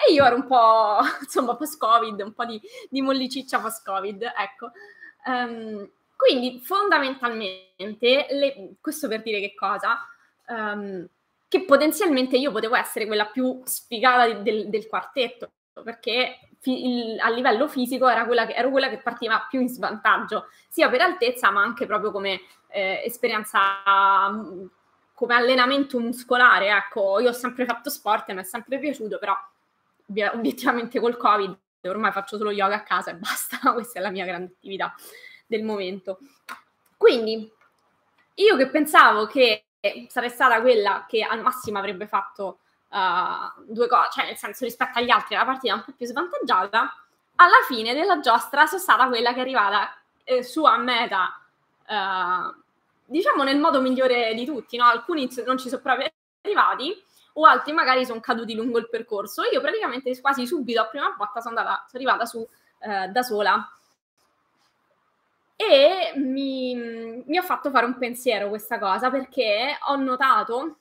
E 0.08 0.12
io 0.12 0.24
ero 0.24 0.36
un 0.36 0.46
po', 0.46 0.98
insomma, 1.20 1.56
post-Covid, 1.56 2.20
un 2.20 2.32
po' 2.32 2.44
di, 2.44 2.60
di 2.88 3.02
molliciccia 3.02 3.60
post-Covid, 3.60 4.32
ecco. 4.36 4.70
Um, 5.26 5.90
quindi 6.16 6.60
fondamentalmente, 6.60 8.26
le, 8.30 8.74
questo 8.80 9.08
per 9.08 9.22
dire 9.22 9.40
che 9.40 9.54
cosa, 9.54 9.98
um, 10.48 11.06
che 11.48 11.64
potenzialmente 11.64 12.36
io 12.36 12.52
potevo 12.52 12.76
essere 12.76 13.06
quella 13.06 13.26
più 13.26 13.60
sfigata 13.64 14.32
del, 14.34 14.68
del 14.68 14.86
quartetto, 14.86 15.50
perché 15.82 16.40
fi- 16.60 16.86
il, 16.86 17.18
a 17.20 17.30
livello 17.30 17.68
fisico 17.68 18.06
quella 18.26 18.46
che, 18.46 18.54
ero 18.54 18.70
quella 18.70 18.88
che 18.88 18.98
partiva 18.98 19.46
più 19.48 19.60
in 19.60 19.68
svantaggio, 19.68 20.48
sia 20.68 20.88
per 20.88 21.00
altezza 21.00 21.50
ma 21.50 21.62
anche 21.62 21.86
proprio 21.86 22.10
come 22.10 22.40
eh, 22.68 23.02
esperienza 23.04 23.60
mm, 24.30 24.66
come 25.14 25.34
allenamento 25.34 25.98
muscolare, 25.98 26.68
ecco, 26.68 27.18
io 27.18 27.30
ho 27.30 27.32
sempre 27.32 27.64
fatto 27.64 27.90
sport 27.90 28.28
e 28.28 28.34
mi 28.34 28.40
è 28.40 28.44
sempre 28.44 28.78
piaciuto, 28.78 29.18
però 29.18 29.34
obiettivamente 30.32 31.00
col 31.00 31.16
Covid 31.16 31.58
ormai 31.82 32.12
faccio 32.12 32.36
solo 32.36 32.50
yoga 32.50 32.76
a 32.76 32.82
casa 32.82 33.10
e 33.10 33.14
basta, 33.18 33.72
questa 33.72 33.98
è 33.98 34.02
la 34.02 34.10
mia 34.10 34.24
grande 34.24 34.52
attività 34.56 34.94
del 35.46 35.64
momento. 35.64 36.18
Quindi, 36.96 37.50
io 38.34 38.56
che 38.56 38.68
pensavo 38.68 39.26
che 39.26 39.64
sarei 40.08 40.30
stata 40.30 40.60
quella 40.60 41.06
che 41.08 41.22
al 41.22 41.40
massimo 41.40 41.78
avrebbe 41.78 42.06
fatto 42.06 42.58
uh, 42.88 43.62
due 43.64 43.86
cose, 43.86 44.08
cioè 44.12 44.24
nel 44.26 44.36
senso 44.36 44.64
rispetto 44.64 44.98
agli 44.98 45.10
altri 45.10 45.36
la 45.36 45.44
partita 45.44 45.74
un 45.74 45.84
po' 45.84 45.92
più 45.96 46.06
svantaggiata, 46.06 46.96
alla 47.36 47.62
fine 47.66 47.94
della 47.94 48.20
giostra 48.20 48.66
sono 48.66 48.80
stata 48.80 49.06
quella 49.08 49.32
che 49.32 49.38
è 49.38 49.40
arrivata 49.40 49.96
eh, 50.24 50.42
su 50.42 50.64
a 50.64 50.76
meta, 50.76 51.40
uh, 51.86 52.54
diciamo 53.04 53.44
nel 53.44 53.58
modo 53.58 53.80
migliore 53.80 54.34
di 54.34 54.44
tutti, 54.44 54.76
no? 54.76 54.84
alcuni 54.86 55.30
non 55.46 55.58
ci 55.58 55.68
sono 55.68 55.80
proprio 55.82 56.08
arrivati 56.42 57.04
o 57.34 57.44
altri 57.44 57.72
magari 57.72 58.04
sono 58.04 58.20
caduti 58.20 58.54
lungo 58.54 58.78
il 58.78 58.88
percorso. 58.88 59.44
Io 59.44 59.60
praticamente 59.60 60.20
quasi 60.20 60.46
subito 60.46 60.80
a 60.80 60.86
prima 60.86 61.14
botta 61.16 61.40
sono, 61.40 61.56
andata, 61.56 61.84
sono 61.88 62.02
arrivata 62.02 62.24
su 62.26 62.38
uh, 62.38 63.10
da 63.10 63.22
sola 63.22 63.72
e 65.60 66.12
mi, 66.14 66.72
mi, 67.26 67.36
ha 67.36 67.42
fatto 67.42 67.70
fare 67.70 67.84
un 67.84 67.98
pensiero 67.98 68.48
questa 68.48 68.78
cosa 68.78 69.10
perché 69.10 69.76
ho 69.88 69.96
notato 69.96 70.78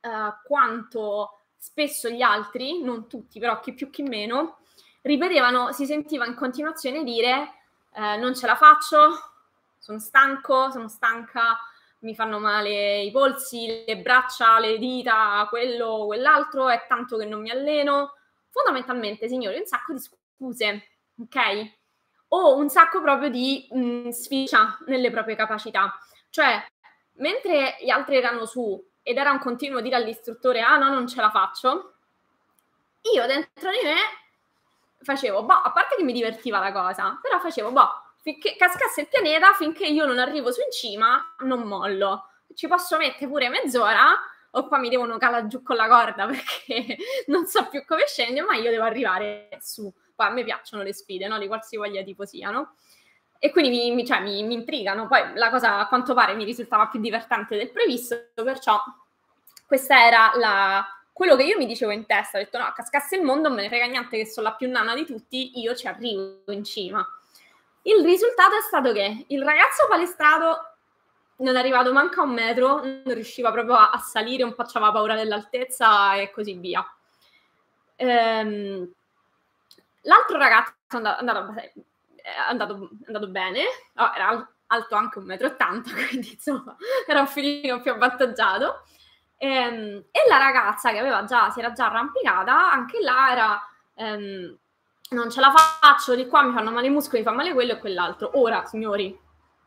uh, 0.00 0.08
quanto 0.42 1.42
spesso 1.56 2.08
gli 2.08 2.20
altri, 2.20 2.82
non 2.82 3.06
tutti, 3.06 3.38
però 3.38 3.60
chi 3.60 3.72
più 3.72 3.90
chi 3.90 4.02
meno, 4.02 4.58
ripetevano, 5.02 5.70
si 5.70 5.86
sentiva 5.86 6.26
in 6.26 6.34
continuazione 6.34 7.04
dire 7.04 7.52
uh, 7.94 8.18
non 8.18 8.34
ce 8.34 8.46
la 8.46 8.56
faccio, 8.56 8.98
sono 9.78 10.00
stanco, 10.00 10.72
sono 10.72 10.88
stanca, 10.88 11.56
mi 12.00 12.16
fanno 12.16 12.40
male 12.40 13.02
i 13.02 13.12
polsi, 13.12 13.84
le 13.86 13.98
braccia, 13.98 14.58
le 14.58 14.78
dita, 14.78 15.46
quello, 15.48 16.06
quell'altro, 16.06 16.68
è 16.68 16.86
tanto 16.88 17.16
che 17.16 17.24
non 17.24 17.40
mi 17.40 17.50
alleno. 17.50 18.14
Fondamentalmente, 18.50 19.28
signori, 19.28 19.58
un 19.58 19.66
sacco 19.66 19.92
di 19.92 20.00
scuse, 20.00 20.88
ok? 21.20 21.82
O 22.34 22.56
un 22.56 22.68
sacco 22.68 23.00
proprio 23.00 23.30
di 23.30 23.66
mh, 23.70 23.78
mm, 23.78 24.08
sfiducia 24.08 24.78
nelle 24.86 25.10
proprie 25.10 25.36
capacità. 25.36 25.96
Cioè, 26.30 26.64
mentre 27.18 27.76
gli 27.80 27.90
altri 27.90 28.16
erano 28.16 28.44
su 28.44 28.82
ed 29.02 29.16
era 29.18 29.30
un 29.30 29.38
continuo 29.38 29.80
dire 29.80 29.96
all'istruttore 29.96 30.60
ah 30.62 30.78
no, 30.78 30.88
non 30.88 31.06
ce 31.06 31.20
la 31.20 31.30
faccio, 31.30 31.94
io 33.14 33.26
dentro 33.26 33.70
di 33.70 33.86
me 33.86 33.96
facevo, 35.02 35.44
boh, 35.44 35.52
a 35.52 35.70
parte 35.72 35.96
che 35.96 36.02
mi 36.02 36.12
divertiva 36.12 36.58
la 36.58 36.72
cosa, 36.72 37.18
però 37.20 37.38
facevo, 37.38 37.70
boh, 37.70 37.88
finché 38.22 38.56
cascasse 38.56 39.02
il 39.02 39.08
pianeta, 39.08 39.52
finché 39.52 39.86
io 39.86 40.06
non 40.06 40.18
arrivo 40.18 40.50
su 40.50 40.62
in 40.62 40.72
cima, 40.72 41.34
non 41.40 41.60
mollo. 41.62 42.30
Ci 42.54 42.66
posso 42.66 42.96
mettere 42.96 43.28
pure 43.28 43.48
mezz'ora 43.50 44.18
o 44.56 44.66
qua 44.66 44.78
mi 44.78 44.88
devono 44.88 45.18
calare 45.18 45.48
giù 45.48 45.62
con 45.62 45.76
la 45.76 45.88
corda 45.88 46.26
perché 46.26 46.96
non 47.26 47.46
so 47.46 47.68
più 47.68 47.84
come 47.84 48.06
scendere, 48.06 48.46
ma 48.46 48.54
io 48.54 48.70
devo 48.70 48.84
arrivare 48.84 49.50
su 49.60 49.92
poi 50.14 50.26
a 50.26 50.30
me 50.30 50.44
piacciono 50.44 50.82
le 50.82 50.94
sfide, 50.94 51.26
no? 51.26 51.38
di 51.38 51.46
qualsivoglia 51.46 52.02
tipo 52.02 52.24
siano. 52.24 52.74
E 53.38 53.50
quindi 53.50 53.90
mi, 53.90 54.06
cioè, 54.06 54.20
mi, 54.20 54.42
mi 54.42 54.54
intrigano. 54.54 55.06
Poi 55.06 55.34
la 55.34 55.50
cosa 55.50 55.78
a 55.78 55.88
quanto 55.88 56.14
pare 56.14 56.34
mi 56.34 56.44
risultava 56.44 56.86
più 56.88 57.00
divertente 57.00 57.56
del 57.56 57.70
previsto, 57.70 58.30
perciò 58.34 58.80
questa 59.66 60.06
era 60.06 60.32
la, 60.36 60.86
quello 61.12 61.36
che 61.36 61.44
io 61.44 61.56
mi 61.56 61.66
dicevo 61.66 61.92
in 61.92 62.06
testa, 62.06 62.38
ho 62.38 62.40
detto 62.40 62.58
no, 62.58 62.72
cascasse 62.74 63.16
il 63.16 63.22
mondo, 63.22 63.50
me 63.50 63.62
ne 63.62 63.68
frega 63.68 63.86
niente 63.86 64.16
che 64.16 64.26
sono 64.26 64.48
la 64.48 64.54
più 64.54 64.68
nana 64.68 64.94
di 64.94 65.04
tutti, 65.04 65.60
io 65.60 65.74
ci 65.74 65.86
arrivo 65.86 66.42
in 66.48 66.64
cima. 66.64 67.06
Il 67.82 68.04
risultato 68.04 68.56
è 68.56 68.60
stato 68.60 68.92
che 68.92 69.24
il 69.28 69.44
ragazzo 69.44 69.86
palestrato 69.88 70.74
non 71.36 71.54
è 71.54 71.58
arrivato 71.58 71.92
manca 71.92 72.22
un 72.22 72.32
metro, 72.32 72.80
non 72.82 73.14
riusciva 73.14 73.52
proprio 73.52 73.74
a, 73.74 73.90
a 73.90 73.98
salire, 73.98 74.42
un 74.42 74.54
po' 74.54 74.62
aveva 74.62 74.90
paura 74.90 75.14
dell'altezza 75.14 76.14
e 76.14 76.30
così 76.30 76.54
via. 76.54 76.84
Ehm, 77.96 78.90
L'altro 80.04 80.38
ragazzo 80.38 80.74
è 80.88 80.96
andato, 80.96 81.20
andato, 81.20 81.52
è 82.16 83.06
andato, 83.06 83.28
bene, 83.28 83.62
oh, 83.96 84.12
era 84.14 84.48
alto 84.66 84.94
anche 84.94 85.20
1,80 85.20 85.70
m, 85.70 85.82
quindi 86.08 86.32
insomma 86.32 86.76
era 87.06 87.20
un 87.20 87.26
filino 87.26 87.80
più 87.80 87.92
avvantaggiato. 87.92 88.84
E, 89.36 89.46
ehm, 89.46 90.04
e 90.10 90.28
la 90.28 90.38
ragazza 90.38 90.90
che 90.90 90.98
aveva 90.98 91.24
già, 91.24 91.50
si 91.50 91.60
era 91.60 91.72
già 91.72 91.86
arrampicata, 91.86 92.72
anche 92.72 93.00
là 93.00 93.30
era... 93.30 93.68
Um, 93.96 94.58
non 95.10 95.30
ce 95.30 95.40
la 95.40 95.52
faccio, 95.52 96.14
di 96.14 96.26
qua 96.26 96.42
mi 96.42 96.52
fanno 96.52 96.72
male 96.72 96.88
i 96.88 96.90
muscoli, 96.90 97.18
mi 97.18 97.24
fa 97.24 97.32
male 97.32 97.52
quello 97.52 97.72
e 97.72 97.78
quell'altro. 97.78 98.30
Ora, 98.34 98.64
signori, 98.64 99.16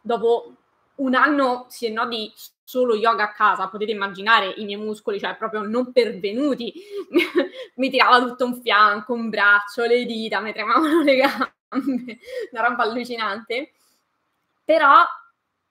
dopo 0.01 0.55
un 0.97 1.15
anno, 1.15 1.65
se 1.69 1.89
no 1.89 2.07
di 2.07 2.31
solo 2.63 2.95
yoga 2.95 3.23
a 3.23 3.31
casa, 3.31 3.69
potete 3.69 3.91
immaginare 3.91 4.53
i 4.57 4.65
miei 4.65 4.79
muscoli, 4.79 5.19
cioè 5.19 5.35
proprio 5.35 5.61
non 5.61 5.91
pervenuti, 5.91 6.73
mi 7.75 7.89
tirava 7.89 8.19
tutto 8.21 8.45
un 8.45 8.61
fianco, 8.61 9.13
un 9.13 9.29
braccio, 9.29 9.85
le 9.85 10.05
dita, 10.05 10.39
mi 10.39 10.53
tremavano 10.53 11.01
le 11.01 11.15
gambe, 11.15 11.53
una 12.51 12.67
roba 12.67 12.83
allucinante. 12.83 13.71
Però, 14.65 15.05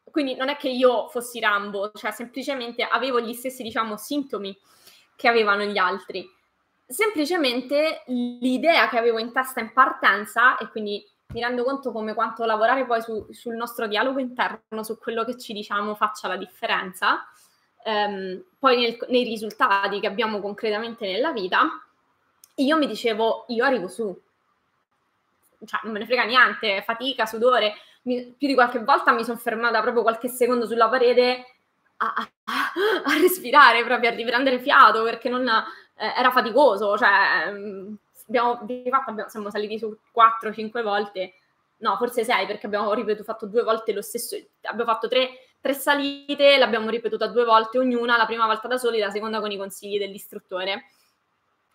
quindi 0.05 0.35
non 0.37 0.49
è 0.49 0.57
che 0.57 0.71
io 0.71 1.09
fossi 1.09 1.39
Rambo, 1.39 1.93
cioè 1.93 2.13
semplicemente 2.13 2.83
avevo 2.83 3.21
gli 3.21 3.35
stessi, 3.35 3.63
diciamo, 3.63 3.99
sintomi 3.99 4.57
che 5.17 5.29
avevano 5.29 5.65
gli 5.65 5.77
altri. 5.77 6.27
Semplicemente 6.87 8.05
l'idea 8.07 8.89
che 8.89 8.97
avevo 8.97 9.19
in 9.19 9.33
testa 9.33 9.61
in 9.61 9.73
partenza, 9.73 10.57
e 10.57 10.69
quindi 10.71 11.05
mi 11.33 11.41
rendo 11.41 11.65
conto 11.65 11.93
come 11.93 12.15
quanto 12.15 12.45
lavorare 12.45 12.87
poi 12.87 13.03
su, 13.03 13.27
sul 13.31 13.55
nostro 13.55 13.87
dialogo 13.87 14.19
interno, 14.19 14.83
su 14.83 14.99
quello 14.99 15.25
che 15.25 15.37
ci 15.37 15.53
diciamo 15.53 15.95
faccia 15.95 16.29
la 16.29 16.37
differenza, 16.37 17.27
ehm, 17.85 18.43
poi 18.59 18.81
nel, 18.81 18.99
nei 19.09 19.25
risultati 19.25 20.01
che 20.01 20.07
abbiamo 20.07 20.41
concretamente 20.41 21.07
nella 21.07 21.33
vita, 21.33 21.69
io 22.57 22.79
mi 22.79 22.87
dicevo, 22.87 23.45
io 23.49 23.65
arrivo 23.65 23.89
su, 23.89 24.19
cioè 25.65 25.81
non 25.83 25.93
me 25.93 25.99
ne 25.99 26.07
frega 26.07 26.25
niente, 26.25 26.83
fatica, 26.83 27.27
sudore, 27.27 27.75
mi, 28.03 28.35
più 28.39 28.47
di 28.47 28.55
qualche 28.55 28.79
volta 28.83 29.13
mi 29.13 29.25
sono 29.25 29.37
fermata 29.37 29.81
proprio 29.83 30.03
qualche 30.03 30.29
secondo 30.29 30.67
sulla 30.67 30.89
parete 30.89 31.45
a, 31.99 32.15
a, 32.15 32.29
a 33.05 33.19
respirare, 33.21 33.85
proprio 33.85 34.11
a 34.11 34.15
riprendere 34.15 34.59
fiato, 34.61 35.03
perché 35.03 35.29
non, 35.29 35.47
eh, 35.49 36.13
era 36.17 36.31
faticoso, 36.31 36.97
cioè 36.97 37.53
abbiamo, 38.27 38.61
di 38.63 38.87
fatto 38.89 39.11
abbiamo, 39.11 39.29
siamo 39.29 39.51
saliti 39.51 39.79
su 39.79 39.97
4-5 40.15 40.83
volte, 40.83 41.35
no, 41.79 41.97
forse 41.97 42.25
6 42.25 42.47
perché 42.47 42.67
abbiamo 42.67 42.93
ripetuto, 42.93 43.25
fatto 43.25 43.47
due 43.47 43.63
volte 43.63 43.93
lo 43.93 44.03
stesso, 44.03 44.37
abbiamo 44.63 44.91
fatto 44.91 45.09
tre, 45.09 45.31
tre 45.61 45.75
salite, 45.75 46.59
l'abbiamo 46.59 46.91
ripetuta 46.91 47.27
due 47.27 47.45
volte 47.45 47.79
ognuna, 47.79 48.17
la 48.17 48.27
prima 48.27 48.47
volta 48.47 48.69
da 48.69 48.79
soli, 48.79 48.99
la 48.99 49.11
seconda 49.11 49.41
con 49.41 49.51
i 49.51 49.57
consigli 49.57 49.99
dell'istruttore. 49.99 50.91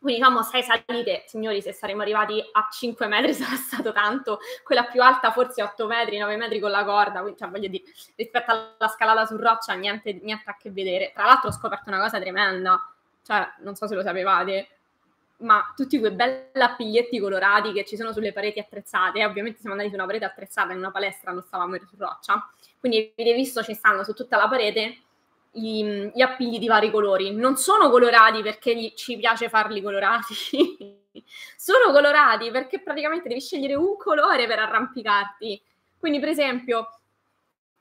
Quindi 0.01 0.19
diciamo 0.19 0.41
sei 0.41 0.63
salite, 0.63 1.25
signori, 1.27 1.61
se 1.61 1.73
saremmo 1.73 2.01
arrivati 2.01 2.39
a 2.53 2.67
5 2.71 3.05
metri 3.05 3.33
sarà 3.35 3.55
stato 3.55 3.91
tanto, 3.91 4.39
quella 4.63 4.85
più 4.85 5.03
alta 5.03 5.31
forse 5.31 5.61
8 5.61 5.85
metri, 5.85 6.17
9 6.17 6.37
metri 6.37 6.59
con 6.59 6.71
la 6.71 6.83
corda, 6.83 7.21
quindi 7.21 7.37
cioè, 7.37 7.49
voglio 7.49 7.67
dire, 7.67 7.83
rispetto 8.15 8.51
alla 8.51 8.89
scalata 8.89 9.27
su 9.27 9.37
roccia 9.37 9.73
niente, 9.73 10.13
niente 10.23 10.49
a 10.49 10.57
che 10.57 10.71
vedere. 10.71 11.11
Tra 11.13 11.25
l'altro 11.25 11.49
ho 11.49 11.51
scoperto 11.51 11.89
una 11.89 11.99
cosa 11.99 12.19
tremenda, 12.19 12.81
cioè 13.23 13.47
non 13.59 13.75
so 13.75 13.85
se 13.85 13.93
lo 13.93 14.01
sapevate, 14.01 14.69
ma 15.41 15.73
tutti 15.75 15.99
quei 15.99 16.11
belli 16.11 16.49
appiglietti 16.53 17.19
colorati 17.19 17.71
che 17.71 17.85
ci 17.85 17.95
sono 17.95 18.11
sulle 18.11 18.33
pareti 18.33 18.59
attrezzate, 18.59 19.23
ovviamente 19.25 19.59
siamo 19.59 19.75
andati 19.75 19.89
su 19.89 19.95
una 19.95 20.05
parete 20.05 20.25
attrezzata 20.25 20.71
in 20.71 20.79
una 20.79 20.91
palestra, 20.91 21.31
non 21.31 21.41
stavamo 21.41 21.77
su 21.77 21.95
roccia, 21.97 22.49
quindi 22.79 23.13
avete 23.17 23.35
visto 23.35 23.63
ci 23.63 23.73
stanno 23.73 24.03
su 24.03 24.13
tutta 24.13 24.37
la 24.37 24.47
parete 24.47 24.97
gli, 25.51 25.83
gli 26.13 26.21
appigli 26.21 26.59
di 26.59 26.67
vari 26.67 26.89
colori, 26.89 27.33
non 27.33 27.57
sono 27.57 27.89
colorati 27.89 28.41
perché 28.41 28.75
gli, 28.75 28.93
ci 28.93 29.17
piace 29.17 29.49
farli 29.49 29.81
colorati, 29.81 30.33
sono 31.57 31.91
colorati 31.91 32.51
perché 32.51 32.81
praticamente 32.81 33.27
devi 33.27 33.41
scegliere 33.41 33.75
un 33.75 33.97
colore 33.97 34.47
per 34.47 34.59
arrampicarti, 34.59 35.61
quindi 35.97 36.19
per 36.19 36.29
esempio 36.29 36.87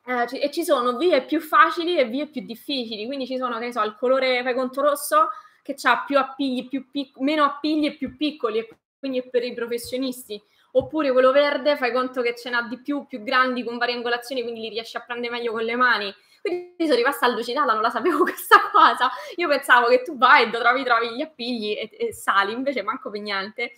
eh, 0.04 0.26
e 0.40 0.50
ci 0.50 0.64
sono 0.64 0.96
vie 0.96 1.22
più 1.24 1.40
facili 1.40 1.96
e 1.98 2.04
vie 2.06 2.26
più 2.26 2.42
difficili, 2.42 3.06
quindi 3.06 3.26
ci 3.26 3.36
sono, 3.36 3.58
che 3.58 3.66
ne 3.66 3.72
so, 3.72 3.82
il 3.82 3.96
colore 3.96 4.42
fai 4.42 4.54
conto 4.54 4.80
rosso 4.80 5.28
che 5.62 5.76
ha 5.82 6.04
più 6.04 6.18
appigli, 6.18 6.68
più 6.68 6.90
pic- 6.90 7.18
meno 7.18 7.44
appigli 7.44 7.86
e 7.86 7.94
più 7.94 8.16
piccoli, 8.16 8.58
e 8.58 8.68
quindi 8.98 9.18
è 9.18 9.28
per 9.28 9.44
i 9.44 9.54
professionisti. 9.54 10.40
Oppure 10.72 11.10
quello 11.10 11.32
verde, 11.32 11.76
fai 11.76 11.92
conto 11.92 12.22
che 12.22 12.36
ce 12.36 12.50
n'ha 12.50 12.62
di 12.62 12.80
più, 12.80 13.06
più 13.06 13.22
grandi, 13.22 13.64
con 13.64 13.78
varie 13.78 13.96
angolazioni, 13.96 14.42
quindi 14.42 14.60
li 14.60 14.68
riesci 14.68 14.96
a 14.96 15.00
prendere 15.00 15.32
meglio 15.32 15.52
con 15.52 15.62
le 15.62 15.74
mani. 15.74 16.14
Quindi 16.40 16.74
sono 16.78 16.94
rimasta 16.94 17.26
allucinata, 17.26 17.72
non 17.72 17.82
la 17.82 17.90
sapevo 17.90 18.22
questa 18.24 18.70
cosa. 18.70 19.10
Io 19.36 19.48
pensavo 19.48 19.88
che 19.88 20.02
tu 20.02 20.16
vai 20.16 20.44
e 20.44 20.50
trovi, 20.50 20.84
trovi 20.84 21.14
gli 21.14 21.22
appigli 21.22 21.72
e, 21.72 21.90
e 21.92 22.12
sali, 22.12 22.52
invece 22.52 22.82
manco 22.82 23.10
per 23.10 23.20
niente. 23.20 23.72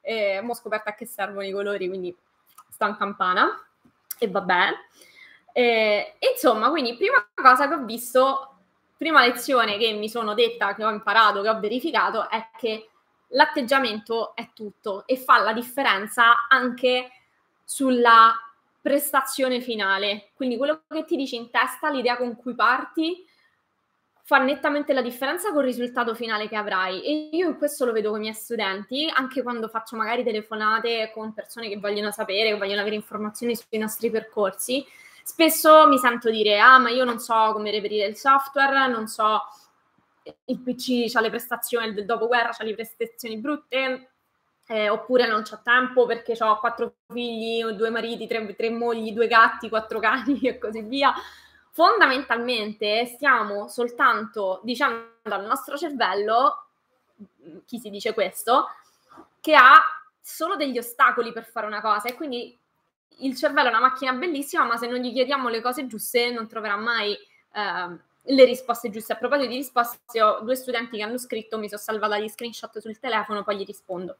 E 0.00 0.38
ho 0.38 0.54
scoperto 0.54 0.88
a 0.88 0.94
che 0.94 1.06
servono 1.06 1.46
i 1.46 1.52
colori, 1.52 1.88
quindi 1.88 2.16
sto 2.70 2.86
in 2.86 2.96
campana 2.96 3.66
e 4.18 4.28
vabbè. 4.28 4.68
E, 5.52 6.16
insomma, 6.32 6.70
quindi 6.70 6.96
prima 6.96 7.26
cosa 7.34 7.68
che 7.68 7.74
ho 7.74 7.84
visto 7.84 8.55
prima 8.96 9.24
lezione 9.24 9.78
che 9.78 9.92
mi 9.92 10.08
sono 10.08 10.34
detta, 10.34 10.74
che 10.74 10.84
ho 10.84 10.90
imparato, 10.90 11.42
che 11.42 11.48
ho 11.48 11.60
verificato, 11.60 12.28
è 12.28 12.48
che 12.56 12.88
l'atteggiamento 13.28 14.34
è 14.34 14.50
tutto 14.54 15.06
e 15.06 15.16
fa 15.16 15.38
la 15.38 15.52
differenza 15.52 16.46
anche 16.48 17.10
sulla 17.64 18.34
prestazione 18.80 19.60
finale. 19.60 20.30
Quindi 20.34 20.56
quello 20.56 20.82
che 20.88 21.04
ti 21.04 21.16
dici 21.16 21.36
in 21.36 21.50
testa, 21.50 21.90
l'idea 21.90 22.16
con 22.16 22.36
cui 22.36 22.54
parti, 22.54 23.24
fa 24.22 24.38
nettamente 24.38 24.92
la 24.92 25.02
differenza 25.02 25.52
col 25.52 25.62
risultato 25.62 26.12
finale 26.16 26.48
che 26.48 26.56
avrai 26.56 27.00
e 27.04 27.28
io 27.36 27.56
questo 27.56 27.84
lo 27.84 27.92
vedo 27.92 28.08
con 28.08 28.18
i 28.18 28.22
miei 28.22 28.34
studenti 28.34 29.08
anche 29.14 29.40
quando 29.40 29.68
faccio 29.68 29.94
magari 29.94 30.24
telefonate 30.24 31.12
con 31.14 31.32
persone 31.32 31.68
che 31.68 31.78
vogliono 31.78 32.10
sapere, 32.10 32.50
che 32.50 32.58
vogliono 32.58 32.80
avere 32.80 32.96
informazioni 32.96 33.54
sui 33.54 33.78
nostri 33.78 34.10
percorsi 34.10 34.84
spesso 35.26 35.88
mi 35.88 35.98
sento 35.98 36.30
dire 36.30 36.60
ah 36.60 36.78
ma 36.78 36.88
io 36.88 37.02
non 37.02 37.18
so 37.18 37.50
come 37.52 37.72
reperire 37.72 38.06
il 38.06 38.16
software, 38.16 38.86
non 38.86 39.08
so 39.08 39.42
il 40.44 40.60
PC 40.60 41.12
ha 41.16 41.20
le 41.20 41.30
prestazioni 41.30 41.92
del 41.92 42.04
dopoguerra, 42.04 42.54
ha 42.56 42.62
le 42.62 42.74
prestazioni 42.74 43.36
brutte, 43.36 44.10
eh, 44.68 44.88
oppure 44.88 45.26
non 45.26 45.42
c'ho 45.42 45.60
tempo 45.64 46.06
perché 46.06 46.36
ho 46.38 46.60
quattro 46.60 46.94
figli, 47.08 47.64
due 47.72 47.90
mariti, 47.90 48.28
tre, 48.28 48.54
tre 48.54 48.70
mogli, 48.70 49.12
due 49.12 49.26
gatti, 49.26 49.68
quattro 49.68 49.98
cani 50.00 50.38
e 50.42 50.58
così 50.58 50.82
via. 50.82 51.12
Fondamentalmente 51.72 53.04
stiamo 53.06 53.66
soltanto 53.66 54.60
dicendo 54.62 55.18
al 55.24 55.44
nostro 55.44 55.76
cervello, 55.76 56.66
chi 57.64 57.80
si 57.80 57.90
dice 57.90 58.14
questo, 58.14 58.68
che 59.40 59.56
ha 59.56 59.82
solo 60.20 60.54
degli 60.54 60.78
ostacoli 60.78 61.32
per 61.32 61.44
fare 61.46 61.66
una 61.66 61.80
cosa 61.80 62.08
e 62.08 62.14
quindi 62.14 62.56
il 63.18 63.36
cervello 63.36 63.68
è 63.68 63.70
una 63.70 63.80
macchina 63.80 64.12
bellissima, 64.12 64.64
ma 64.64 64.76
se 64.76 64.86
non 64.86 64.98
gli 64.98 65.12
chiediamo 65.12 65.48
le 65.48 65.60
cose 65.60 65.86
giuste 65.86 66.30
non 66.30 66.46
troverà 66.48 66.76
mai 66.76 67.12
eh, 67.12 67.98
le 68.22 68.44
risposte 68.44 68.90
giuste. 68.90 69.12
A 69.12 69.16
proposito 69.16 69.48
di 69.48 69.56
risposte, 69.56 70.22
ho 70.22 70.40
due 70.40 70.54
studenti 70.54 70.96
che 70.96 71.02
hanno 71.02 71.18
scritto, 71.18 71.58
mi 71.58 71.68
sono 71.68 71.80
salvata 71.80 72.18
gli 72.18 72.28
screenshot 72.28 72.78
sul 72.78 72.98
telefono, 72.98 73.42
poi 73.42 73.56
gli 73.56 73.64
rispondo. 73.64 74.16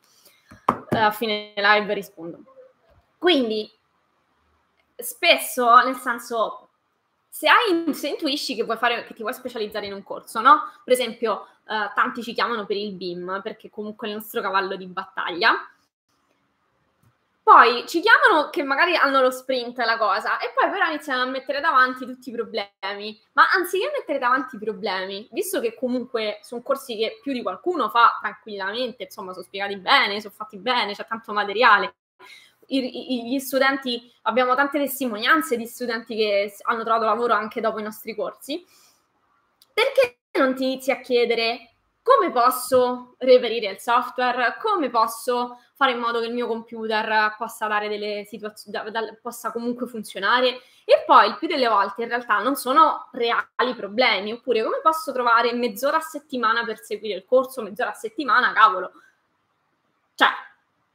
Eh, 0.90 0.98
a 0.98 1.10
fine 1.10 1.52
live 1.56 1.94
rispondo. 1.94 2.38
Quindi, 3.18 3.70
spesso, 4.96 5.82
nel 5.82 5.96
senso, 5.96 6.68
se, 7.28 7.48
hai, 7.48 7.92
se 7.94 8.08
intuisci 8.08 8.54
che, 8.54 8.64
vuoi 8.64 8.76
fare, 8.76 9.04
che 9.04 9.14
ti 9.14 9.22
vuoi 9.22 9.34
specializzare 9.34 9.86
in 9.86 9.92
un 9.92 10.02
corso, 10.02 10.40
no? 10.40 10.62
Per 10.84 10.92
esempio, 10.92 11.46
eh, 11.68 11.90
tanti 11.94 12.22
ci 12.22 12.32
chiamano 12.32 12.64
per 12.64 12.76
il 12.76 12.92
BIM, 12.92 13.40
perché 13.42 13.68
comunque 13.68 14.06
è 14.06 14.10
il 14.10 14.16
nostro 14.16 14.40
cavallo 14.40 14.76
di 14.76 14.86
battaglia. 14.86 15.54
Poi 17.46 17.86
ci 17.86 18.00
chiamano 18.00 18.50
che 18.50 18.64
magari 18.64 18.96
hanno 18.96 19.20
lo 19.20 19.30
sprint 19.30 19.78
la 19.78 19.96
cosa 19.96 20.38
e 20.38 20.50
poi 20.52 20.68
però 20.68 20.88
iniziano 20.88 21.22
a 21.22 21.26
mettere 21.26 21.60
davanti 21.60 22.04
tutti 22.04 22.30
i 22.30 22.32
problemi. 22.32 23.16
Ma 23.34 23.44
anziché 23.54 23.88
mettere 23.96 24.18
davanti 24.18 24.56
i 24.56 24.58
problemi, 24.58 25.28
visto 25.30 25.60
che 25.60 25.76
comunque 25.76 26.40
sono 26.42 26.60
corsi 26.62 26.96
che 26.96 27.20
più 27.22 27.32
di 27.32 27.42
qualcuno 27.42 27.88
fa 27.88 28.18
tranquillamente, 28.20 29.04
insomma, 29.04 29.30
sono 29.30 29.44
spiegati 29.44 29.76
bene, 29.76 30.20
sono 30.20 30.34
fatti 30.36 30.58
bene, 30.58 30.94
c'è 30.94 31.06
tanto 31.06 31.32
materiale, 31.32 31.94
i, 32.66 33.28
gli 33.28 33.38
studenti, 33.38 34.12
abbiamo 34.22 34.56
tante 34.56 34.80
testimonianze 34.80 35.56
di 35.56 35.66
studenti 35.66 36.16
che 36.16 36.52
hanno 36.62 36.82
trovato 36.82 37.04
lavoro 37.04 37.34
anche 37.34 37.60
dopo 37.60 37.78
i 37.78 37.84
nostri 37.84 38.16
corsi, 38.16 38.66
perché 39.72 40.18
non 40.32 40.56
ti 40.56 40.64
inizi 40.64 40.90
a 40.90 40.98
chiedere 40.98 41.74
come 42.02 42.32
posso 42.32 43.14
reperire 43.18 43.70
il 43.70 43.78
software, 43.78 44.56
come 44.60 44.90
posso 44.90 45.60
fare 45.76 45.92
in 45.92 45.98
modo 45.98 46.20
che 46.20 46.26
il 46.26 46.32
mio 46.32 46.46
computer 46.46 47.36
possa 47.36 47.66
dare 47.66 47.88
delle 47.88 48.24
situazioni, 48.26 48.78
possa 49.20 49.52
comunque 49.52 49.86
funzionare 49.86 50.62
e 50.86 51.04
poi 51.04 51.28
il 51.28 51.36
più 51.36 51.46
delle 51.46 51.68
volte 51.68 52.02
in 52.02 52.08
realtà 52.08 52.38
non 52.38 52.56
sono 52.56 53.08
reali 53.12 53.74
problemi, 53.76 54.32
oppure 54.32 54.62
come 54.62 54.80
posso 54.82 55.12
trovare 55.12 55.52
mezz'ora 55.52 55.98
a 55.98 56.00
settimana 56.00 56.64
per 56.64 56.80
seguire 56.80 57.18
il 57.18 57.26
corso, 57.26 57.60
mezz'ora 57.60 57.90
a 57.90 57.94
settimana, 57.94 58.54
cavolo. 58.54 58.90
Cioè, 60.14 60.28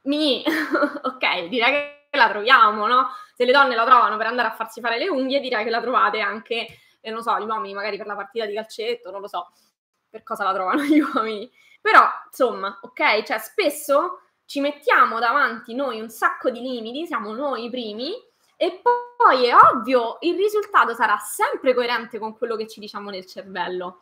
mi, 0.02 0.42
ok, 1.02 1.46
direi 1.46 1.72
che 2.10 2.18
la 2.18 2.28
troviamo, 2.28 2.88
no? 2.88 3.10
Se 3.36 3.44
le 3.44 3.52
donne 3.52 3.76
la 3.76 3.84
trovano 3.84 4.16
per 4.16 4.26
andare 4.26 4.48
a 4.48 4.52
farsi 4.52 4.80
fare 4.80 4.98
le 4.98 5.08
unghie, 5.08 5.38
direi 5.38 5.62
che 5.62 5.70
la 5.70 5.80
trovate 5.80 6.18
anche, 6.18 6.66
eh, 7.00 7.10
non 7.12 7.22
so, 7.22 7.38
gli 7.38 7.46
uomini 7.46 7.72
magari 7.72 7.98
per 7.98 8.06
la 8.06 8.16
partita 8.16 8.46
di 8.46 8.54
calcetto, 8.54 9.12
non 9.12 9.20
lo 9.20 9.28
so 9.28 9.52
per 10.10 10.24
cosa 10.24 10.42
la 10.42 10.52
trovano 10.52 10.82
gli 10.82 10.98
uomini. 11.14 11.48
Però, 11.80 12.02
insomma, 12.26 12.80
ok, 12.82 13.22
cioè 13.22 13.38
spesso 13.38 14.22
ci 14.52 14.60
mettiamo 14.60 15.18
davanti 15.18 15.74
noi 15.74 15.98
un 15.98 16.10
sacco 16.10 16.50
di 16.50 16.60
limiti, 16.60 17.06
siamo 17.06 17.32
noi 17.32 17.64
i 17.64 17.70
primi, 17.70 18.12
e 18.54 18.82
poi 18.82 19.46
è 19.46 19.54
ovvio, 19.54 20.18
il 20.20 20.36
risultato 20.36 20.92
sarà 20.92 21.16
sempre 21.16 21.72
coerente 21.72 22.18
con 22.18 22.36
quello 22.36 22.54
che 22.54 22.68
ci 22.68 22.78
diciamo 22.78 23.08
nel 23.08 23.24
cervello. 23.24 24.00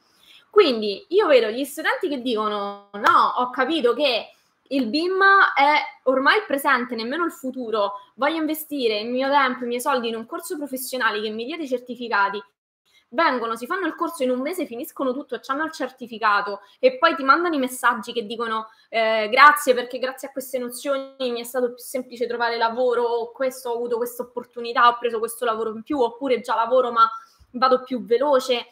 Quindi 0.50 1.06
io 1.10 1.28
vedo 1.28 1.50
gli 1.50 1.64
studenti 1.64 2.08
che 2.08 2.20
dicono: 2.20 2.88
No, 2.94 3.34
ho 3.36 3.50
capito 3.50 3.94
che 3.94 4.32
il 4.70 4.88
BIM 4.88 5.22
è 5.54 6.00
ormai 6.08 6.38
il 6.38 6.44
presente, 6.48 6.96
nemmeno 6.96 7.24
il 7.24 7.32
futuro. 7.32 7.92
Voglio 8.16 8.40
investire 8.40 8.98
il 8.98 9.08
mio 9.08 9.28
tempo, 9.30 9.62
i 9.62 9.68
miei 9.68 9.80
soldi 9.80 10.08
in 10.08 10.16
un 10.16 10.26
corso 10.26 10.56
professionale 10.56 11.20
che 11.20 11.30
mi 11.30 11.44
dia 11.44 11.58
dei 11.58 11.68
certificati. 11.68 12.42
Vengono, 13.12 13.56
si 13.56 13.66
fanno 13.66 13.88
il 13.88 13.96
corso 13.96 14.22
in 14.22 14.30
un 14.30 14.40
mese, 14.40 14.66
finiscono 14.66 15.12
tutto 15.12 15.40
hanno 15.46 15.64
il 15.64 15.72
certificato 15.72 16.60
e 16.78 16.96
poi 16.96 17.16
ti 17.16 17.24
mandano 17.24 17.56
i 17.56 17.58
messaggi 17.58 18.12
che 18.12 18.24
dicono 18.24 18.68
eh, 18.88 19.28
grazie 19.28 19.74
perché 19.74 19.98
grazie 19.98 20.28
a 20.28 20.30
queste 20.30 20.58
nozioni 20.58 21.16
mi 21.18 21.40
è 21.40 21.44
stato 21.44 21.74
più 21.74 21.82
semplice 21.82 22.28
trovare 22.28 22.56
lavoro, 22.56 23.32
questo, 23.32 23.70
ho 23.70 23.74
avuto 23.74 23.96
questa 23.96 24.22
opportunità, 24.22 24.86
ho 24.86 24.96
preso 24.96 25.18
questo 25.18 25.44
lavoro 25.44 25.74
in 25.74 25.82
più 25.82 25.98
oppure 25.98 26.40
già 26.40 26.54
lavoro 26.54 26.92
ma 26.92 27.10
vado 27.52 27.82
più 27.82 28.04
veloce. 28.04 28.66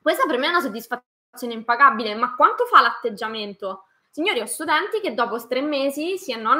Questa 0.00 0.26
per 0.26 0.36
me 0.36 0.46
è 0.46 0.50
una 0.50 0.60
soddisfazione 0.60 1.54
impagabile, 1.54 2.14
ma 2.14 2.34
quanto 2.34 2.66
fa 2.66 2.82
l'atteggiamento? 2.82 3.84
Signori, 4.10 4.40
ho 4.40 4.46
studenti 4.46 5.00
che 5.00 5.14
dopo 5.14 5.44
tre 5.46 5.62
mesi 5.62 6.18
si 6.18 6.32
hanno 6.32 6.50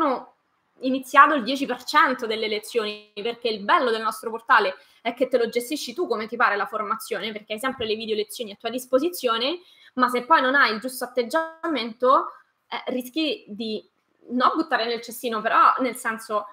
iniziato 0.87 1.35
il 1.35 1.43
10% 1.43 2.25
delle 2.27 2.49
lezioni, 2.49 3.11
perché 3.15 3.49
il 3.49 3.65
bello 3.65 3.91
del 3.91 4.03
nostro 4.03 4.31
portale 4.31 4.77
è 5.03 5.15
che 5.15 5.29
te 5.29 5.39
lo 5.39 5.49
gestisci 5.49 5.95
tu 5.95 6.07
come 6.07 6.27
ti 6.27 6.37
pare 6.37 6.57
la 6.57 6.67
formazione, 6.67 7.33
perché 7.33 7.55
hai 7.55 7.59
sempre 7.59 7.87
le 7.87 7.95
video 7.95 8.17
lezioni 8.17 8.53
a 8.53 8.57
tua 8.59 8.71
disposizione, 8.71 9.61
ma 9.95 10.09
se 10.09 10.25
poi 10.25 10.41
non 10.41 10.55
hai 10.55 10.73
il 10.73 10.81
giusto 10.81 11.05
atteggiamento, 11.05 12.33
eh, 12.69 12.91
rischi 12.93 13.45
di 13.49 13.87
non 14.31 14.53
buttare 14.55 14.87
nel 14.87 15.03
cestino, 15.03 15.41
però 15.41 15.75
nel 15.81 15.97
senso 15.97 16.47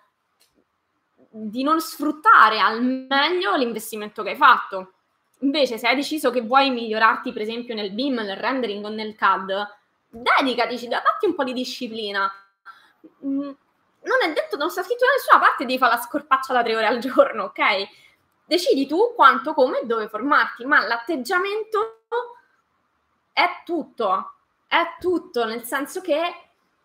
di 1.29 1.63
non 1.63 1.79
sfruttare 1.79 2.59
al 2.59 2.83
meglio 2.83 3.55
l'investimento 3.55 4.21
che 4.21 4.31
hai 4.31 4.35
fatto. 4.35 4.93
Invece, 5.39 5.77
se 5.77 5.87
hai 5.87 5.95
deciso 5.95 6.29
che 6.29 6.41
vuoi 6.41 6.69
migliorarti, 6.69 7.31
per 7.31 7.41
esempio, 7.41 7.73
nel 7.73 7.91
BIM, 7.91 8.15
nel 8.15 8.35
rendering 8.35 8.83
o 8.85 8.89
nel 8.89 9.15
CAD, 9.15 9.67
dedicati, 10.09 10.87
datti 10.87 11.25
un 11.25 11.35
po' 11.35 11.43
di 11.43 11.53
disciplina. 11.53 12.31
Non 14.03 14.17
è 14.23 14.33
detto, 14.33 14.57
non 14.57 14.69
sta 14.69 14.83
scritto 14.83 15.05
da 15.05 15.11
nessuna 15.11 15.39
parte 15.39 15.65
di 15.65 15.77
fare 15.77 15.95
la 15.95 16.01
scorpaccia 16.01 16.53
da 16.53 16.63
tre 16.63 16.75
ore 16.75 16.87
al 16.87 16.99
giorno, 16.99 17.43
ok? 17.45 17.59
Decidi 18.45 18.87
tu 18.87 19.13
quanto, 19.15 19.53
come 19.53 19.79
e 19.79 19.85
dove 19.85 20.09
formarti, 20.09 20.65
ma 20.65 20.85
l'atteggiamento 20.85 22.01
è 23.31 23.61
tutto, 23.63 24.33
è 24.67 24.95
tutto, 24.99 25.45
nel 25.45 25.63
senso 25.63 26.01
che 26.01 26.21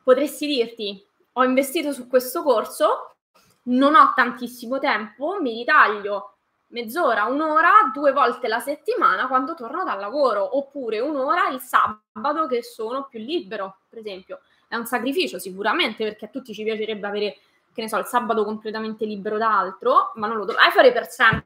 potresti 0.03 0.47
dirti, 0.47 1.05
ho 1.33 1.45
investito 1.45 1.93
su 1.93 2.07
questo 2.07 2.43
corso, 2.43 3.17
non 3.65 3.95
ho 3.95 4.13
tantissimo 4.15 4.79
tempo, 4.79 5.41
mi 5.41 5.55
ritaglio 5.55 6.37
mezz'ora, 6.69 7.25
un'ora, 7.25 7.91
due 7.93 8.13
volte 8.13 8.49
la 8.49 8.61
settimana 8.61 9.27
quando 9.27 9.55
torno 9.55 9.85
dal 9.85 9.99
lavoro, 9.99 10.57
oppure 10.57 11.01
un'ora 11.01 11.49
il 11.49 11.61
sabato 11.61 12.47
che 12.47 12.63
sono 12.63 13.07
più 13.09 13.19
libero, 13.19 13.79
per 13.89 13.99
esempio. 13.99 14.41
È 14.69 14.77
un 14.77 14.87
sacrificio 14.87 15.39
sicuramente 15.39 16.05
perché 16.05 16.27
a 16.27 16.29
tutti 16.29 16.53
ci 16.53 16.65
piacerebbe 16.65 17.07
avere, 17.07 17.37
che 17.73 17.83
ne 17.83 17.89
so, 17.89 17.99
il 17.99 18.07
sabato 18.07 18.45
completamente 18.45 19.05
libero 19.05 19.39
da 19.39 19.59
altro, 19.59 20.13
ma 20.15 20.27
non 20.27 20.37
lo 20.37 20.45
dovrai 20.45 20.71
fare 20.71 20.93
per 20.93 21.09
sempre, 21.09 21.45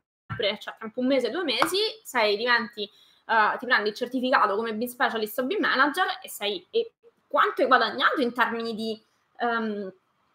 cioè 0.59 0.75
tra 0.79 0.91
un 0.95 1.07
mese, 1.07 1.31
due 1.31 1.45
mesi, 1.45 1.79
sei, 2.03 2.37
diventi, 2.37 2.89
uh, 3.27 3.59
ti 3.59 3.67
prendi 3.67 3.91
il 3.91 3.95
certificato 3.95 4.57
come 4.57 4.75
BIM 4.75 4.89
Specialist 4.89 5.39
o 5.39 5.45
BIM 5.45 5.61
Manager 5.61 6.07
e 6.23 6.29
sei, 6.29 6.67
e 6.71 6.93
quanto 7.27 7.63
hai 7.63 7.67
guadagnato 7.67 8.21
in 8.21 8.33
termini 8.33 8.75
di 8.75 9.01
um, 9.41 9.93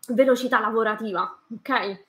velocità 0.10 0.60
lavorativa, 0.60 1.38
ok? 1.52 2.04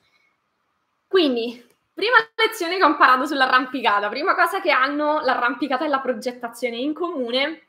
Quindi 1.07 1.65
Prima 1.97 2.17
lezione 2.35 2.77
che 2.77 2.83
ho 2.83 2.89
imparato 2.89 3.25
sull'arrampicata, 3.25 4.07
prima 4.07 4.35
cosa 4.35 4.61
che 4.61 4.69
hanno 4.69 5.19
l'arrampicata 5.21 5.83
e 5.83 5.87
la 5.87 5.99
progettazione 5.99 6.77
in 6.77 6.93
comune, 6.93 7.63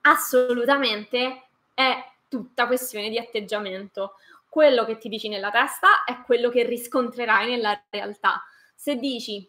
assolutamente 0.00 1.44
è 1.74 1.96
tutta 2.28 2.66
questione 2.66 3.08
di 3.08 3.18
atteggiamento. 3.18 4.14
Quello 4.48 4.84
che 4.84 4.98
ti 4.98 5.08
dici 5.08 5.28
nella 5.28 5.50
testa 5.50 6.04
è 6.04 6.22
quello 6.22 6.50
che 6.50 6.64
riscontrerai 6.64 7.50
nella 7.50 7.80
realtà. 7.90 8.42
Se 8.74 8.96
dici 8.96 9.48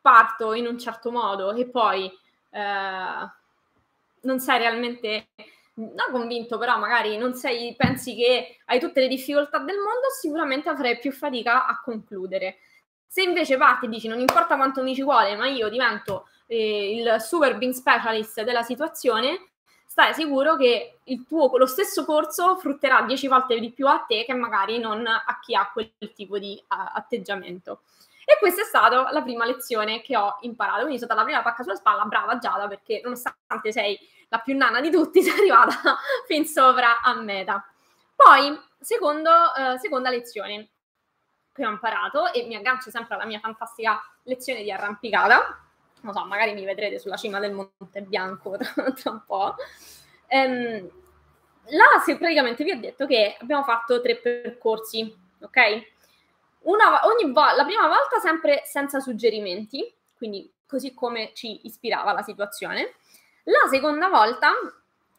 parto 0.00 0.54
in 0.54 0.66
un 0.66 0.78
certo 0.78 1.10
modo 1.10 1.52
e 1.52 1.66
poi 1.66 2.06
eh, 2.06 3.30
non 4.22 4.40
sei 4.40 4.58
realmente 4.58 5.28
non 5.74 6.10
convinto, 6.10 6.58
però 6.58 6.78
magari 6.78 7.16
non 7.16 7.34
sei, 7.34 7.74
pensi 7.76 8.14
che 8.14 8.58
hai 8.66 8.78
tutte 8.78 9.00
le 9.00 9.08
difficoltà 9.08 9.58
del 9.58 9.76
mondo, 9.76 10.08
sicuramente 10.18 10.68
avrai 10.68 10.98
più 10.98 11.12
fatica 11.12 11.66
a 11.66 11.80
concludere. 11.82 12.58
Se 13.06 13.22
invece 13.22 13.56
parti 13.56 13.86
e 13.86 13.88
dici 13.88 14.08
non 14.08 14.20
importa 14.20 14.56
quanto 14.56 14.82
mi 14.82 14.94
ci 14.94 15.02
vuole, 15.02 15.36
ma 15.36 15.46
io 15.46 15.68
divento 15.68 16.28
eh, 16.46 16.96
il 16.96 17.16
super 17.20 17.56
being 17.56 17.72
specialist 17.72 18.42
della 18.42 18.62
situazione, 18.62 19.49
stai 19.90 20.14
sicuro 20.14 20.54
che 20.54 21.00
tuo, 21.26 21.56
lo 21.58 21.66
stesso 21.66 22.04
corso 22.04 22.56
frutterà 22.58 23.02
10 23.02 23.26
volte 23.26 23.58
di 23.58 23.72
più 23.72 23.88
a 23.88 23.98
te 24.06 24.24
che 24.24 24.32
magari 24.34 24.78
non 24.78 25.04
a 25.04 25.38
chi 25.42 25.52
ha 25.56 25.68
quel 25.72 25.92
tipo 26.14 26.38
di 26.38 26.56
uh, 26.62 26.90
atteggiamento. 26.94 27.80
E 28.24 28.38
questa 28.38 28.62
è 28.62 28.64
stata 28.64 29.10
la 29.10 29.22
prima 29.22 29.44
lezione 29.44 30.00
che 30.00 30.16
ho 30.16 30.38
imparato. 30.42 30.82
Quindi 30.82 30.98
sono 30.98 31.10
stata 31.10 31.20
la 31.20 31.24
prima 31.24 31.42
pacca 31.42 31.64
sulla 31.64 31.74
spalla, 31.74 32.04
brava 32.04 32.38
Giada, 32.38 32.68
perché 32.68 33.00
nonostante 33.02 33.72
sei 33.72 33.98
la 34.28 34.38
più 34.38 34.56
nana 34.56 34.80
di 34.80 34.92
tutti, 34.92 35.22
sei 35.26 35.36
arrivata 35.36 35.98
fin 36.24 36.46
sopra 36.46 37.00
a 37.00 37.12
meta. 37.14 37.66
Poi, 38.14 38.56
secondo, 38.78 39.52
eh, 39.56 39.78
seconda 39.80 40.08
lezione 40.08 40.68
che 41.52 41.66
ho 41.66 41.70
imparato, 41.70 42.32
e 42.32 42.46
mi 42.46 42.54
aggancio 42.54 42.90
sempre 42.90 43.16
alla 43.16 43.26
mia 43.26 43.40
fantastica 43.40 44.00
lezione 44.22 44.62
di 44.62 44.70
arrampicata. 44.70 45.69
Non 46.02 46.14
so, 46.14 46.24
magari 46.24 46.54
mi 46.54 46.64
vedrete 46.64 46.98
sulla 46.98 47.16
cima 47.16 47.38
del 47.40 47.52
Monte 47.52 48.02
Bianco 48.02 48.56
tra, 48.58 48.92
tra 48.92 49.10
un 49.10 49.22
po'. 49.26 49.54
Ehm, 50.28 50.88
là, 51.66 52.02
se 52.04 52.16
praticamente 52.16 52.64
vi 52.64 52.70
ho 52.72 52.80
detto 52.80 53.06
che 53.06 53.36
abbiamo 53.40 53.62
fatto 53.64 54.00
tre 54.00 54.16
percorsi, 54.16 55.14
ok? 55.40 55.58
Una, 56.62 57.00
ogni 57.06 57.32
vo- 57.32 57.54
la 57.54 57.64
prima 57.64 57.86
volta 57.86 58.18
sempre 58.18 58.62
senza 58.64 59.00
suggerimenti, 59.00 59.92
quindi 60.16 60.50
così 60.66 60.94
come 60.94 61.32
ci 61.34 61.60
ispirava 61.64 62.12
la 62.12 62.22
situazione. 62.22 62.94
La 63.44 63.68
seconda 63.68 64.08
volta 64.08 64.52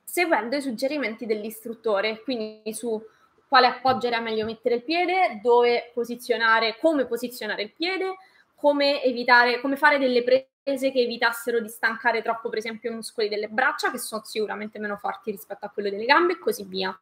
seguendo 0.03 0.55
i 0.55 0.61
suggerimenti 0.61 1.25
dell'istruttore, 1.25 2.21
quindi 2.21 2.73
su 2.73 3.01
quale 3.47 3.67
appoggio 3.67 4.07
era 4.07 4.19
meglio 4.19 4.45
mettere 4.45 4.75
il 4.75 4.83
piede, 4.83 5.39
dove 5.41 5.91
posizionare, 5.93 6.77
come 6.79 7.05
posizionare 7.05 7.63
il 7.63 7.71
piede, 7.71 8.15
come 8.61 9.01
evitare, 9.01 9.59
come 9.59 9.75
fare 9.75 9.97
delle 9.97 10.23
prese 10.23 10.91
che 10.91 11.01
evitassero 11.01 11.59
di 11.59 11.67
stancare 11.67 12.21
troppo, 12.21 12.47
per 12.47 12.59
esempio, 12.59 12.91
i 12.91 12.93
muscoli 12.93 13.27
delle 13.27 13.47
braccia, 13.47 13.89
che 13.89 13.97
sono 13.97 14.21
sicuramente 14.23 14.77
meno 14.77 14.97
forti 14.97 15.31
rispetto 15.31 15.65
a 15.65 15.69
quello 15.69 15.89
delle 15.89 16.05
gambe, 16.05 16.33
e 16.33 16.39
così 16.39 16.63
via. 16.63 16.97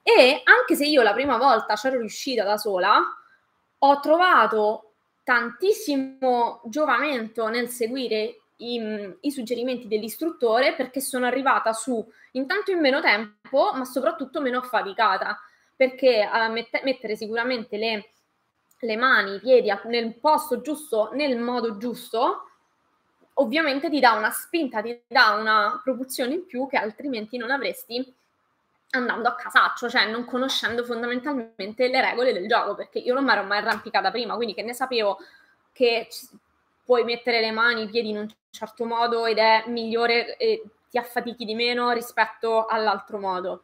E 0.00 0.42
anche 0.44 0.76
se 0.76 0.86
io 0.86 1.02
la 1.02 1.12
prima 1.12 1.36
volta 1.38 1.74
c'ero 1.74 1.98
riuscita 1.98 2.44
da 2.44 2.56
sola, 2.56 3.00
ho 3.78 4.00
trovato 4.00 4.92
tantissimo 5.24 6.62
giovamento 6.66 7.48
nel 7.48 7.68
seguire 7.68 8.42
i, 8.58 9.16
i, 9.20 9.30
suggerimenti 9.32 9.88
dell'istruttore 9.88 10.74
perché 10.74 11.00
sono 11.00 11.26
arrivata 11.26 11.72
su 11.72 12.04
intanto 12.32 12.70
in 12.70 12.78
meno 12.78 13.00
tempo, 13.00 13.72
ma 13.74 13.84
soprattutto 13.84 14.40
meno 14.40 14.58
affaticata, 14.58 15.38
perché 15.74 16.22
a 16.22 16.48
mette, 16.48 16.80
mettere 16.84 17.16
sicuramente 17.16 17.76
le, 17.76 18.10
le 18.84 18.96
mani, 18.96 19.36
i 19.36 19.40
piedi 19.40 19.72
nel 19.84 20.14
posto 20.18 20.60
giusto, 20.60 21.10
nel 21.12 21.38
modo 21.38 21.76
giusto, 21.76 22.48
ovviamente 23.34 23.88
ti 23.88 24.00
dà 24.00 24.12
una 24.14 24.30
spinta, 24.30 24.82
ti 24.82 25.00
dà 25.06 25.30
una 25.38 25.80
propulsione 25.82 26.34
in 26.34 26.46
più 26.46 26.66
che 26.66 26.76
altrimenti 26.76 27.36
non 27.36 27.50
avresti 27.50 28.12
andando 28.90 29.28
a 29.28 29.34
casaccio, 29.36 29.88
cioè 29.88 30.10
non 30.10 30.24
conoscendo 30.24 30.84
fondamentalmente 30.84 31.88
le 31.88 32.00
regole 32.00 32.32
del 32.32 32.48
gioco, 32.48 32.74
perché 32.74 32.98
io 32.98 33.14
non 33.14 33.24
mi 33.24 33.30
ero 33.30 33.44
mai 33.44 33.58
arrampicata 33.58 34.10
prima, 34.10 34.34
quindi 34.34 34.54
che 34.54 34.62
ne 34.62 34.74
sapevo 34.74 35.18
che 35.72 36.08
puoi 36.84 37.04
mettere 37.04 37.40
le 37.40 37.52
mani, 37.52 37.84
i 37.84 37.88
piedi 37.88 38.10
in 38.10 38.18
un 38.18 38.28
certo 38.50 38.84
modo 38.84 39.26
ed 39.26 39.38
è 39.38 39.64
migliore 39.68 40.36
e 40.36 40.62
ti 40.90 40.98
affatichi 40.98 41.44
di 41.44 41.54
meno 41.54 41.92
rispetto 41.92 42.66
all'altro 42.66 43.18
modo. 43.18 43.62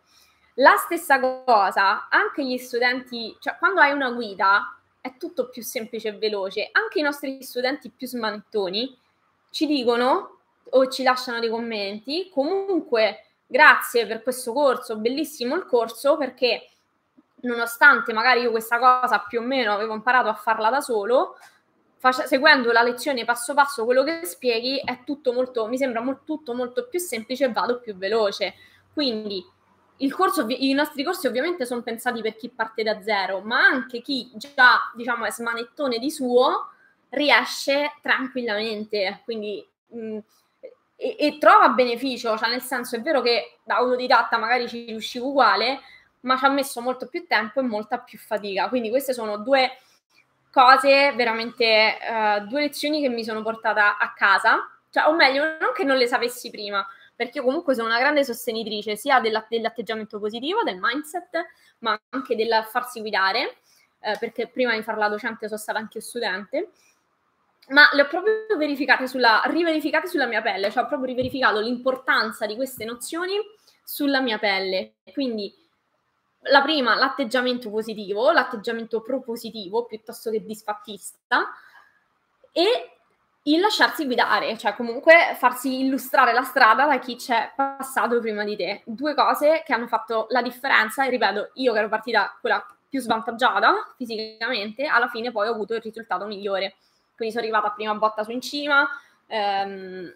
La 0.55 0.77
stessa 0.77 1.21
cosa, 1.21 2.09
anche 2.09 2.45
gli 2.45 2.57
studenti, 2.57 3.37
cioè 3.41 3.57
quando 3.59 3.81
hai 3.81 3.93
una 3.93 4.11
guida 4.11 4.78
è 5.01 5.17
tutto 5.17 5.49
più 5.49 5.63
semplice 5.63 6.09
e 6.09 6.19
veloce, 6.19 6.69
anche 6.73 6.99
i 6.99 7.03
nostri 7.03 7.43
studenti 7.43 7.91
più 7.91 8.07
smanettoni 8.07 8.97
ci 9.51 9.67
dicono 9.67 10.39
o 10.71 10.89
ci 10.89 11.03
lasciano 11.03 11.41
dei 11.41 11.49
commenti, 11.49 12.31
comunque 12.33 13.25
grazie 13.47 14.07
per 14.07 14.23
questo 14.23 14.53
corso, 14.53 14.97
bellissimo 14.97 15.55
il 15.55 15.65
corso 15.65 16.17
perché 16.17 16.69
nonostante 17.41 18.13
magari 18.13 18.43
io 18.43 18.51
questa 18.51 18.79
cosa 18.79 19.25
più 19.27 19.41
o 19.41 19.43
meno 19.43 19.73
avevo 19.73 19.95
imparato 19.95 20.29
a 20.29 20.35
farla 20.35 20.71
da 20.71 20.81
solo, 20.81 21.39
face- 21.97 22.27
seguendo 22.27 22.73
la 22.73 22.83
lezione 22.83 23.25
passo 23.25 23.55
passo 23.55 23.85
quello 23.85 24.03
che 24.03 24.25
spieghi 24.25 24.81
è 24.85 25.05
tutto 25.05 25.33
molto, 25.33 25.67
mi 25.67 25.79
sembra 25.79 26.01
mo- 26.01 26.21
tutto 26.25 26.55
molto 26.55 26.87
più 26.89 26.99
semplice 26.99 27.45
e 27.45 27.53
vado 27.53 27.81
più 27.81 27.97
veloce. 27.97 28.55
Quindi 28.93 29.45
corso, 30.11 30.47
i 30.49 30.73
nostri 30.73 31.03
corsi 31.03 31.27
ovviamente 31.27 31.67
sono 31.67 31.83
pensati 31.83 32.21
per 32.21 32.37
chi 32.37 32.49
parte 32.49 32.83
da 32.83 33.03
zero, 33.03 33.41
ma 33.41 33.65
anche 33.65 34.01
chi 34.01 34.31
già 34.35 34.93
diciamo 34.95 35.25
è 35.25 35.31
smanettone 35.31 35.99
di 35.99 36.11
suo 36.11 36.71
riesce 37.11 37.95
tranquillamente. 38.01 39.23
Quindi 39.25 39.67
mh, 39.89 40.19
e, 41.01 41.17
e, 41.19 41.39
trova 41.39 41.69
beneficio, 41.69 42.37
cioè 42.37 42.49
nel 42.49 42.61
senso 42.61 42.97
è 42.97 43.01
vero 43.01 43.21
che 43.21 43.59
da 43.65 43.77
autodidatta 43.77 44.37
magari 44.37 44.69
ci 44.69 44.87
riuscivo 44.87 45.29
uguale, 45.29 45.81
ma 46.21 46.37
ci 46.37 46.45
ha 46.45 46.49
messo 46.49 46.81
molto 46.81 47.07
più 47.07 47.27
tempo 47.27 47.61
e 47.61 47.63
molta 47.63 47.99
più 47.99 48.19
fatica. 48.19 48.69
Quindi 48.69 48.91
queste 48.91 49.13
sono 49.13 49.39
due 49.39 49.79
cose 50.51 51.13
veramente, 51.15 51.97
uh, 52.01 52.47
due 52.47 52.63
lezioni 52.63 53.01
che 53.01 53.09
mi 53.09 53.23
sono 53.23 53.43
portata 53.43 53.97
a 53.97 54.13
casa, 54.13 54.69
cioè, 54.91 55.07
o 55.07 55.15
meglio, 55.15 55.45
non 55.61 55.73
che 55.73 55.85
non 55.85 55.97
le 55.97 56.07
sapessi 56.07 56.51
prima, 56.51 56.85
perché 57.19 57.39
io 57.39 57.45
comunque 57.45 57.75
sono 57.75 57.89
una 57.89 57.99
grande 57.99 58.23
sostenitrice 58.23 58.95
sia 58.95 59.19
della, 59.19 59.45
dell'atteggiamento 59.49 60.21
positivo, 60.21 60.63
del 60.63 60.79
mindset, 60.81 61.47
ma 61.81 62.01
anche 62.11 62.37
del 62.37 62.65
farsi 62.71 63.01
guidare, 63.01 63.57
eh, 63.99 64.17
perché 64.21 64.47
prima 64.47 64.73
di 64.77 64.83
fare 64.85 64.99
la 64.99 65.09
docente 65.09 65.49
sono 65.49 65.59
stata 65.59 65.81
anche 65.81 66.01
studente 66.01 66.71
ma 67.71 67.89
le 67.93 68.03
ho 68.03 68.07
proprio 68.07 68.57
verificate 68.57 69.07
sulla, 69.09 69.43
riverificate 69.47 70.07
sulla 70.07 70.27
mia 70.27 70.41
pelle, 70.41 70.71
cioè 70.71 70.85
ho 70.85 70.87
proprio 70.87 71.09
riverificato 71.09 71.61
l'importanza 71.61 72.47
di 72.47 72.55
queste 72.55 72.85
nozioni 72.85 73.35
sulla 73.83 74.21
mia 74.21 74.39
pelle. 74.39 74.95
Quindi 75.13 75.53
la 76.45 76.63
prima, 76.63 76.95
l'atteggiamento 76.95 77.69
positivo, 77.69 78.31
l'atteggiamento 78.31 79.03
propositivo 79.03 79.85
piuttosto 79.85 80.31
che 80.31 80.45
disfattista 80.45 81.47
e 82.53 82.98
il 83.53 83.61
lasciarsi 83.61 84.05
guidare, 84.05 84.57
cioè 84.59 84.75
comunque 84.75 85.37
farsi 85.39 85.81
illustrare 85.81 86.33
la 86.33 86.43
strada 86.43 86.87
da 86.87 86.99
chi 86.99 87.17
c'è 87.17 87.53
passato 87.55 88.21
prima 88.21 88.45
di 88.45 88.57
te. 88.57 88.83
Due 88.85 89.15
cose 89.15 89.63
che 89.65 89.73
hanno 89.73 89.87
fatto 89.87 90.27
la 90.31 90.43
differenza 90.43 91.05
e 91.05 91.11
ripeto, 91.11 91.51
io 91.55 91.73
che 91.73 91.79
ero 91.79 91.89
partita 91.89 92.37
quella 92.41 92.65
più 92.89 93.01
svantaggiata 93.01 93.95
fisicamente, 93.97 94.87
alla 94.87 95.09
fine 95.09 95.31
poi 95.31 95.49
ho 95.49 95.53
avuto 95.53 95.75
il 95.75 95.83
risultato 95.83 96.27
migliore 96.27 96.77
quindi 97.19 97.35
sono 97.35 97.47
arrivata 97.47 97.73
a 97.73 97.75
prima 97.75 97.97
botta 97.97 98.23
su 98.23 98.31
in 98.31 98.41
cima, 98.41 98.89
ehm, 99.27 100.15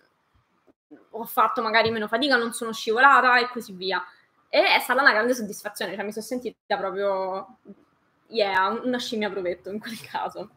ho 1.11 1.25
fatto 1.25 1.61
magari 1.61 1.91
meno 1.91 2.07
fatica, 2.07 2.37
non 2.37 2.53
sono 2.53 2.73
scivolata 2.73 3.41
e 3.41 3.49
così 3.49 3.73
via. 3.73 4.01
E 4.49 4.63
è 4.77 4.79
stata 4.79 5.01
una 5.01 5.11
grande 5.11 5.35
soddisfazione, 5.35 5.97
cioè 5.97 6.05
mi 6.05 6.13
sono 6.13 6.25
sentita 6.25 6.77
proprio, 6.77 7.57
yeah, 8.29 8.69
una 8.69 8.99
scimmia 8.99 9.29
provetto 9.31 9.69
in 9.71 9.81
quel 9.81 9.99
caso. 10.09 10.51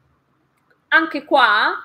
Anche 0.89 1.25
qua, 1.25 1.83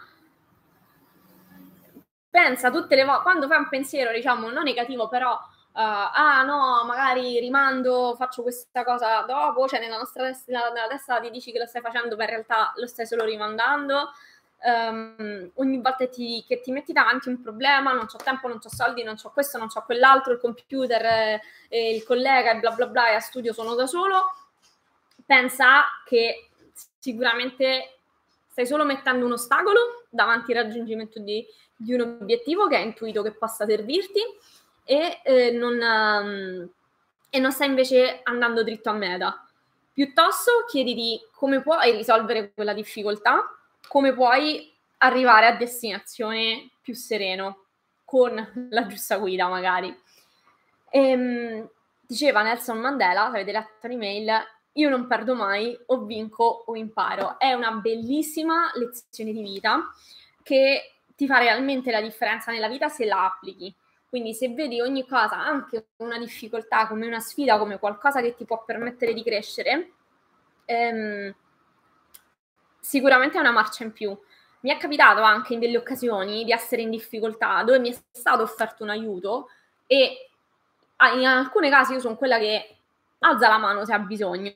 pensa 2.31 2.71
tutte 2.71 2.95
le 2.95 3.05
volte, 3.05 3.23
quando 3.23 3.47
fai 3.49 3.59
un 3.59 3.69
pensiero, 3.69 4.13
diciamo, 4.13 4.51
non 4.51 4.65
negativo, 4.65 5.09
però 5.09 5.39
Uh, 5.73 5.79
ah 5.79 6.43
no, 6.43 6.83
magari 6.85 7.39
rimando, 7.39 8.17
faccio 8.19 8.43
questa 8.43 8.83
cosa 8.83 9.21
dopo, 9.21 9.69
cioè 9.69 9.79
nella 9.79 9.99
nostra 9.99 10.25
testa, 10.25 10.51
nella, 10.51 10.73
nella 10.73 10.89
testa 10.89 11.21
ti 11.21 11.31
dici 11.31 11.53
che 11.53 11.61
lo 11.61 11.67
stai 11.67 11.81
facendo, 11.81 12.17
ma 12.17 12.25
in 12.25 12.31
realtà 12.31 12.73
lo 12.75 12.89
stai 12.89 13.07
solo 13.07 13.25
rimandando 13.25 14.11
um, 14.65 15.51
ogni 15.55 15.81
volta 15.81 16.07
ti, 16.09 16.45
che 16.47 16.61
ti 16.61 16.73
metti 16.73 16.93
davanti 16.93 17.29
un 17.29 17.41
problema, 17.41 17.93
non 17.93 18.07
ho 18.13 18.17
tempo, 18.23 18.49
non 18.49 18.61
ho 18.63 18.69
soldi, 18.69 19.03
non 19.03 19.17
ho 19.23 19.31
questo, 19.31 19.59
non 19.59 19.69
ho 19.73 19.85
quell'altro, 19.85 20.33
il 20.33 20.41
computer, 20.41 21.41
eh, 21.69 21.95
il 21.95 22.03
collega 22.05 22.53
e 22.53 22.59
bla 22.59 22.71
bla 22.73 22.87
bla, 22.87 23.11
e 23.11 23.15
a 23.15 23.21
studio 23.21 23.53
sono 23.53 23.75
da 23.75 23.87
solo, 23.87 24.33
pensa 25.25 25.85
che 26.05 26.51
sicuramente 26.99 28.00
stai 28.61 28.67
solo 28.67 28.85
mettendo 28.85 29.25
un 29.25 29.33
ostacolo 29.33 30.05
davanti 30.11 30.53
al 30.53 30.65
raggiungimento 30.65 31.19
di, 31.21 31.47
di 31.75 31.95
un 31.95 32.19
obiettivo 32.21 32.67
che 32.67 32.77
hai 32.77 32.85
intuito 32.85 33.23
che 33.23 33.33
possa 33.33 33.65
servirti 33.65 34.21
e, 34.85 35.21
eh, 35.25 35.51
non, 35.53 35.75
um, 35.81 36.69
e 37.31 37.39
non 37.39 37.53
stai 37.53 37.69
invece 37.69 38.21
andando 38.23 38.63
dritto 38.63 38.91
a 38.91 38.95
meta. 38.95 39.47
Piuttosto 39.93 40.65
chiediti 40.69 41.21
come 41.35 41.63
puoi 41.63 41.97
risolvere 41.97 42.53
quella 42.53 42.75
difficoltà 42.75 43.55
come 43.89 44.13
puoi 44.13 44.73
arrivare 44.99 45.47
a 45.47 45.57
destinazione 45.57 46.71
più 46.83 46.95
sereno, 46.95 47.65
con 48.05 48.69
la 48.71 48.87
giusta 48.87 49.17
guida 49.17 49.49
magari. 49.49 49.97
Ehm, 50.91 51.69
diceva 52.07 52.43
Nelson 52.43 52.79
Mandela, 52.79 53.31
se 53.31 53.37
avete 53.37 53.53
letto 53.53 53.89
l'email, 53.89 54.31
io 54.75 54.89
non 54.89 55.07
perdo 55.07 55.35
mai, 55.35 55.79
o 55.87 56.05
vinco 56.05 56.65
o 56.67 56.77
imparo. 56.77 57.39
È 57.39 57.53
una 57.53 57.73
bellissima 57.73 58.71
lezione 58.75 59.33
di 59.33 59.43
vita 59.43 59.93
che 60.43 60.95
ti 61.17 61.27
fa 61.27 61.39
realmente 61.39 61.91
la 61.91 62.01
differenza 62.01 62.53
nella 62.53 62.69
vita 62.69 62.89
se 62.89 63.05
la 63.05 63.25
applichi. 63.25 63.75
Quindi 64.09 64.35
se 64.35 64.49
vedi 64.49 64.81
ogni 64.81 65.07
cosa, 65.07 65.37
anche 65.37 65.89
una 65.99 66.19
difficoltà, 66.19 66.87
come 66.89 67.07
una 67.07 67.21
sfida, 67.21 67.59
come 67.59 67.79
qualcosa 67.79 68.21
che 68.21 68.35
ti 68.35 68.45
può 68.45 68.65
permettere 68.65 69.13
di 69.13 69.23
crescere, 69.23 69.93
ehm, 70.65 71.35
sicuramente 72.81 73.37
è 73.37 73.41
una 73.41 73.53
marcia 73.53 73.85
in 73.85 73.93
più. 73.93 74.19
Mi 74.61 74.71
è 74.71 74.77
capitato 74.79 75.23
anche 75.23 75.55
in 75.55 75.61
delle 75.61 75.77
occasioni 75.77 76.45
di 76.45 76.53
essere 76.53 76.83
in 76.83 76.91
difficoltà 76.91 77.63
dove 77.63 77.79
mi 77.79 77.91
è 77.91 77.99
stato 78.11 78.43
offerto 78.43 78.83
un 78.83 78.91
aiuto 78.91 79.49
e 79.87 80.31
in 81.15 81.25
alcuni 81.25 81.71
casi 81.71 81.95
io 81.95 82.01
sono 82.01 82.17
quella 82.17 82.39
che 82.39 82.80
alza 83.21 83.49
la 83.49 83.59
mano 83.59 83.85
se 83.85 83.93
ha 83.93 83.99
bisogno 83.99 84.55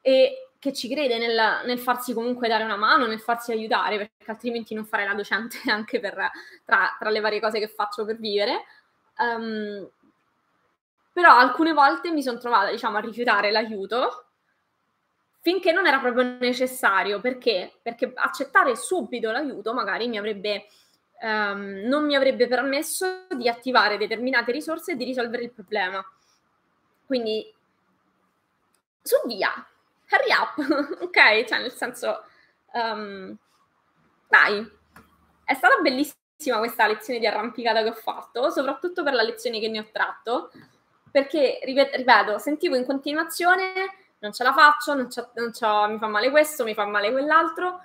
e 0.00 0.48
che 0.58 0.72
ci 0.72 0.88
crede 0.88 1.18
nel, 1.18 1.62
nel, 1.66 1.78
farsi 1.78 2.14
comunque 2.14 2.48
dare 2.48 2.64
una 2.64 2.76
mano, 2.76 3.06
nel 3.06 3.20
farsi 3.20 3.52
aiutare, 3.52 3.98
perché 3.98 4.30
altrimenti 4.30 4.72
non 4.72 4.86
farei 4.86 5.06
la 5.06 5.12
docente 5.14 5.58
anche 5.70 6.00
per, 6.00 6.30
tra, 6.64 6.96
tra 6.98 7.10
le 7.10 7.20
varie 7.20 7.40
cose 7.40 7.58
che 7.58 7.68
faccio 7.68 8.06
per 8.06 8.16
vivere. 8.16 8.64
Um, 9.18 9.86
però 11.12 11.36
alcune 11.36 11.74
volte 11.74 12.10
mi 12.10 12.22
sono 12.22 12.38
trovata, 12.38 12.70
diciamo, 12.70 12.96
a 12.96 13.00
rifiutare 13.00 13.50
l'aiuto 13.50 14.24
finché 15.40 15.72
non 15.72 15.86
era 15.86 15.98
proprio 16.00 16.38
necessario. 16.40 17.20
Perché? 17.20 17.78
Perché 17.82 18.12
accettare 18.14 18.74
subito 18.74 19.30
l'aiuto 19.30 19.74
magari 19.74 20.08
mi 20.08 20.16
avrebbe, 20.16 20.66
um, 21.20 21.82
non 21.84 22.06
mi 22.06 22.16
avrebbe 22.16 22.46
permesso 22.46 23.26
di 23.36 23.50
attivare 23.50 23.98
determinate 23.98 24.50
risorse 24.50 24.92
e 24.92 24.96
di 24.96 25.04
risolvere 25.04 25.44
il 25.44 25.52
problema. 25.52 26.02
Quindi, 27.06 27.52
su 29.02 29.16
via, 29.26 29.52
hurry 30.10 30.32
up, 30.32 31.02
ok? 31.02 31.44
Cioè, 31.44 31.60
nel 31.60 31.72
senso, 31.72 32.24
um, 32.72 33.36
dai, 34.28 34.70
è 35.44 35.54
stata 35.54 35.80
bellissima 35.80 36.58
questa 36.58 36.86
lezione 36.86 37.18
di 37.18 37.26
arrampicata 37.26 37.82
che 37.82 37.90
ho 37.90 37.94
fatto, 37.94 38.50
soprattutto 38.50 39.02
per 39.02 39.14
la 39.14 39.22
lezione 39.22 39.60
che 39.60 39.68
ne 39.68 39.80
ho 39.80 39.88
tratto, 39.92 40.50
perché, 41.10 41.60
ripeto, 41.62 42.38
sentivo 42.38 42.76
in 42.76 42.84
continuazione, 42.84 43.66
non 44.18 44.32
ce 44.32 44.42
la 44.42 44.52
faccio, 44.52 44.94
non 44.94 45.08
c'ho, 45.08 45.30
non 45.34 45.50
c'ho, 45.50 45.88
mi 45.88 45.98
fa 45.98 46.06
male 46.06 46.30
questo, 46.30 46.64
mi 46.64 46.74
fa 46.74 46.86
male 46.86 47.12
quell'altro, 47.12 47.80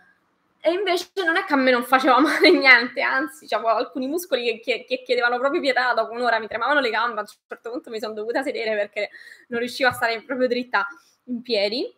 e 0.62 0.72
invece 0.72 1.10
non 1.26 1.38
è 1.38 1.46
che 1.46 1.54
a 1.54 1.58
me 1.58 1.72
non 1.72 1.84
faceva 1.84 2.20
male 2.22 2.52
niente, 2.52 3.02
anzi, 3.02 3.48
avevo 3.54 3.70
alcuni 3.70 4.08
muscoli 4.08 4.44
che, 4.44 4.60
che, 4.60 4.86
che, 4.86 5.04
chiedevano 5.04 5.38
proprio 5.38 5.62
pietà, 5.62 5.94
dopo 5.94 6.12
un'ora 6.14 6.40
mi 6.40 6.48
tremavano 6.48 6.80
le 6.80 6.90
gambe, 6.90 7.20
a 7.20 7.22
un 7.22 7.28
certo 7.48 7.72
punto 7.72 7.90
mi 7.90 8.00
sono 8.00 8.14
dovuta 8.14 8.44
sedere 8.44 8.76
perché 8.76 9.10
non 9.48 9.60
riuscivo 9.60 9.90
a 9.90 9.94
stare 9.94 10.22
proprio 10.24 10.48
dritta 10.48 10.88
in 11.26 11.42
piedi. 11.42 11.94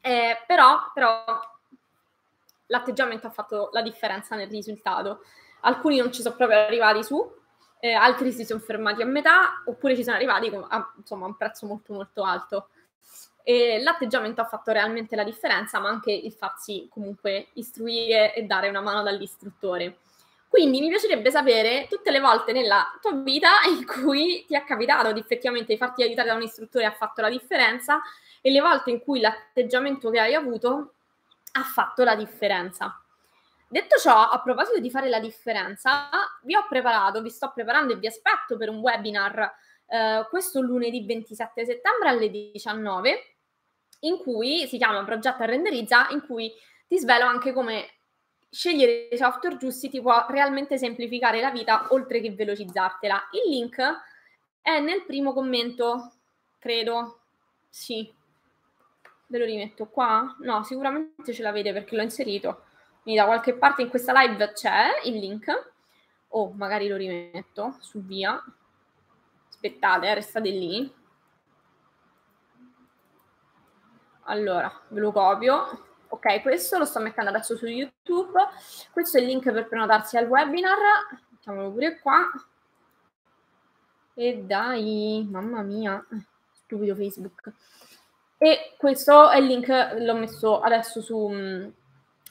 Eh, 0.00 0.42
però, 0.46 0.90
però 0.94 1.24
l'atteggiamento 2.66 3.26
ha 3.26 3.30
fatto 3.30 3.70
la 3.72 3.82
differenza 3.82 4.36
nel 4.36 4.48
risultato. 4.48 5.22
Alcuni 5.62 5.98
non 5.98 6.12
ci 6.12 6.22
sono 6.22 6.36
proprio 6.36 6.58
arrivati 6.58 7.02
su, 7.02 7.28
eh, 7.80 7.92
altri 7.92 8.32
si 8.32 8.44
sono 8.44 8.60
fermati 8.60 9.02
a 9.02 9.06
metà, 9.06 9.62
oppure 9.64 9.96
ci 9.96 10.04
sono 10.04 10.16
arrivati 10.16 10.50
a, 10.68 10.92
insomma, 10.96 11.24
a 11.24 11.28
un 11.28 11.36
prezzo 11.36 11.66
molto 11.66 11.92
molto 11.92 12.22
alto. 12.22 12.68
E 13.48 13.80
l'atteggiamento 13.80 14.40
ha 14.40 14.44
fatto 14.44 14.72
realmente 14.72 15.14
la 15.14 15.22
differenza, 15.22 15.78
ma 15.78 15.88
anche 15.88 16.10
il 16.10 16.32
farsi 16.32 16.88
comunque 16.90 17.50
istruire 17.52 18.34
e 18.34 18.42
dare 18.42 18.68
una 18.68 18.80
mano 18.80 19.04
dall'istruttore. 19.04 19.98
Quindi 20.48 20.80
mi 20.80 20.88
piacerebbe 20.88 21.30
sapere 21.30 21.86
tutte 21.88 22.10
le 22.10 22.18
volte 22.18 22.50
nella 22.50 22.84
tua 23.00 23.12
vita 23.12 23.50
in 23.70 23.86
cui 23.86 24.44
ti 24.48 24.56
è 24.56 24.64
capitato 24.64 25.12
di 25.12 25.20
effettivamente 25.20 25.76
farti 25.76 26.02
aiutare 26.02 26.26
da 26.26 26.34
un 26.34 26.42
istruttore 26.42 26.86
ha 26.86 26.90
fatto 26.90 27.20
la 27.20 27.30
differenza 27.30 28.00
e 28.40 28.50
le 28.50 28.60
volte 28.60 28.90
in 28.90 29.00
cui 29.00 29.20
l'atteggiamento 29.20 30.10
che 30.10 30.18
hai 30.18 30.34
avuto 30.34 30.94
ha 31.52 31.62
fatto 31.62 32.02
la 32.02 32.16
differenza. 32.16 33.00
Detto 33.68 33.96
ciò, 33.96 34.28
a 34.28 34.40
proposito 34.40 34.80
di 34.80 34.90
fare 34.90 35.08
la 35.08 35.20
differenza, 35.20 36.10
vi 36.42 36.56
ho 36.56 36.66
preparato, 36.68 37.22
vi 37.22 37.30
sto 37.30 37.52
preparando 37.54 37.92
e 37.92 37.96
vi 37.96 38.08
aspetto 38.08 38.56
per 38.56 38.70
un 38.70 38.78
webinar 38.78 39.54
eh, 39.86 40.26
questo 40.28 40.60
lunedì 40.60 41.04
27 41.04 41.64
settembre 41.64 42.08
alle 42.08 42.28
19, 42.28 43.35
in 44.06 44.18
cui 44.18 44.66
si 44.66 44.76
chiama 44.78 45.04
Progetto 45.04 45.44
Renderizza, 45.44 46.08
in 46.10 46.24
cui 46.24 46.52
ti 46.86 46.98
svelo 46.98 47.24
anche 47.24 47.52
come 47.52 47.90
scegliere 48.48 49.08
i 49.10 49.16
software 49.16 49.56
giusti 49.56 49.88
ti 49.88 50.00
può 50.00 50.26
realmente 50.28 50.78
semplificare 50.78 51.40
la 51.40 51.50
vita 51.50 51.86
oltre 51.90 52.20
che 52.20 52.32
velocizzartela. 52.32 53.28
Il 53.32 53.50
link 53.50 53.76
è 54.62 54.80
nel 54.80 55.04
primo 55.04 55.32
commento, 55.32 56.12
credo. 56.58 57.20
Sì, 57.68 58.10
Ve 59.28 59.38
lo 59.38 59.44
rimetto 59.44 59.86
qua? 59.88 60.36
No, 60.40 60.62
sicuramente 60.62 61.32
ce 61.32 61.42
l'avete 61.42 61.72
perché 61.72 61.96
l'ho 61.96 62.02
inserito. 62.02 62.62
Quindi 63.02 63.20
da 63.20 63.26
qualche 63.26 63.54
parte 63.54 63.82
in 63.82 63.88
questa 63.88 64.12
live 64.20 64.52
c'è 64.52 65.00
il 65.04 65.18
link. 65.18 65.48
O 66.28 66.42
oh, 66.42 66.52
magari 66.52 66.86
lo 66.86 66.96
rimetto 66.96 67.76
su 67.80 68.04
via. 68.04 68.40
Aspettate, 69.48 70.06
eh, 70.06 70.14
restate 70.14 70.50
lì. 70.50 70.92
Allora, 74.26 74.72
ve 74.88 75.00
lo 75.00 75.12
copio. 75.12 75.84
Ok, 76.08 76.42
questo 76.42 76.78
lo 76.78 76.84
sto 76.84 77.00
mettendo 77.00 77.30
adesso 77.30 77.56
su 77.56 77.66
YouTube. 77.66 78.38
Questo 78.92 79.18
è 79.18 79.20
il 79.20 79.26
link 79.26 79.50
per 79.52 79.68
prenotarsi 79.68 80.16
al 80.16 80.26
webinar. 80.26 80.78
Mettiamolo 81.30 81.70
pure 81.70 81.98
qua. 82.00 82.30
E 84.14 84.38
dai, 84.38 85.26
mamma 85.30 85.62
mia, 85.62 86.04
stupido 86.52 86.94
Facebook. 86.94 87.52
E 88.38 88.74
questo 88.76 89.30
è 89.30 89.38
il 89.38 89.46
link, 89.46 89.68
l'ho 89.98 90.14
messo 90.14 90.60
adesso 90.60 91.00
su, 91.00 91.72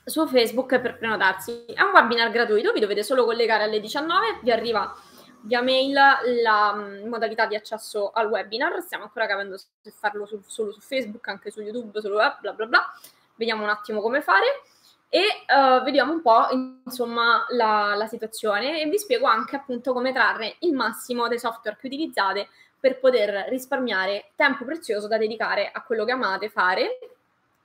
su 0.03 0.27
Facebook 0.27 0.79
per 0.79 0.97
prenotarsi. 0.97 1.65
È 1.65 1.81
un 1.81 1.91
webinar 1.93 2.29
gratuito, 2.29 2.73
vi 2.73 2.79
dovete 2.79 3.03
solo 3.03 3.25
collegare 3.25 3.63
alle 3.63 3.79
19, 3.79 4.39
vi 4.41 4.51
arriva 4.51 4.93
via 5.45 5.61
mail 5.61 5.93
la 5.93 6.73
mm, 6.73 7.07
modalità 7.07 7.45
di 7.45 7.55
accesso 7.55 8.11
al 8.11 8.27
webinar. 8.27 8.81
Stiamo 8.81 9.05
ancora 9.05 9.27
capendo 9.27 9.57
se 9.57 9.69
farlo 9.91 10.25
su, 10.25 10.41
solo 10.45 10.71
su 10.71 10.81
Facebook, 10.81 11.27
anche 11.27 11.51
su 11.51 11.61
YouTube, 11.61 12.01
solo 12.01 12.17
web, 12.17 12.39
bla 12.39 12.53
bla 12.53 12.65
bla. 12.65 12.93
Vediamo 13.35 13.63
un 13.63 13.69
attimo 13.69 14.01
come 14.01 14.21
fare 14.21 14.45
e 15.09 15.23
uh, 15.47 15.83
vediamo 15.83 16.11
un 16.11 16.21
po' 16.21 16.47
insomma 16.85 17.45
la, 17.49 17.93
la 17.95 18.07
situazione 18.07 18.81
e 18.81 18.89
vi 18.89 18.97
spiego 18.97 19.27
anche 19.27 19.55
appunto 19.55 19.93
come 19.93 20.11
trarre 20.11 20.55
il 20.59 20.73
massimo 20.73 21.27
dei 21.27 21.39
software 21.39 21.77
che 21.79 21.87
utilizzate 21.87 22.49
per 22.79 22.99
poter 22.99 23.47
risparmiare 23.49 24.31
tempo 24.35 24.65
prezioso 24.65 25.07
da 25.07 25.17
dedicare 25.17 25.71
a 25.71 25.81
quello 25.83 26.05
che 26.05 26.11
amate 26.11 26.49
fare, 26.49 26.99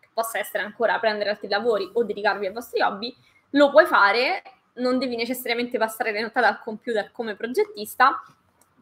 che 0.01 0.09
possa 0.13 0.39
essere 0.39 0.63
ancora 0.63 0.99
prendere 0.99 1.31
altri 1.31 1.49
lavori 1.49 1.91
o 1.93 2.05
dedicarvi 2.05 2.47
ai 2.47 2.53
vostri 2.53 2.81
hobby, 2.81 3.15
lo 3.51 3.71
puoi 3.71 3.87
fare, 3.87 4.43
non 4.81 4.99
devi 4.99 5.17
necessariamente 5.17 5.79
passare 5.79 6.13
le 6.13 6.23
notate 6.23 6.47
al 6.47 6.61
computer 6.61 7.13
come 7.13 7.37
progettista, 7.37 8.21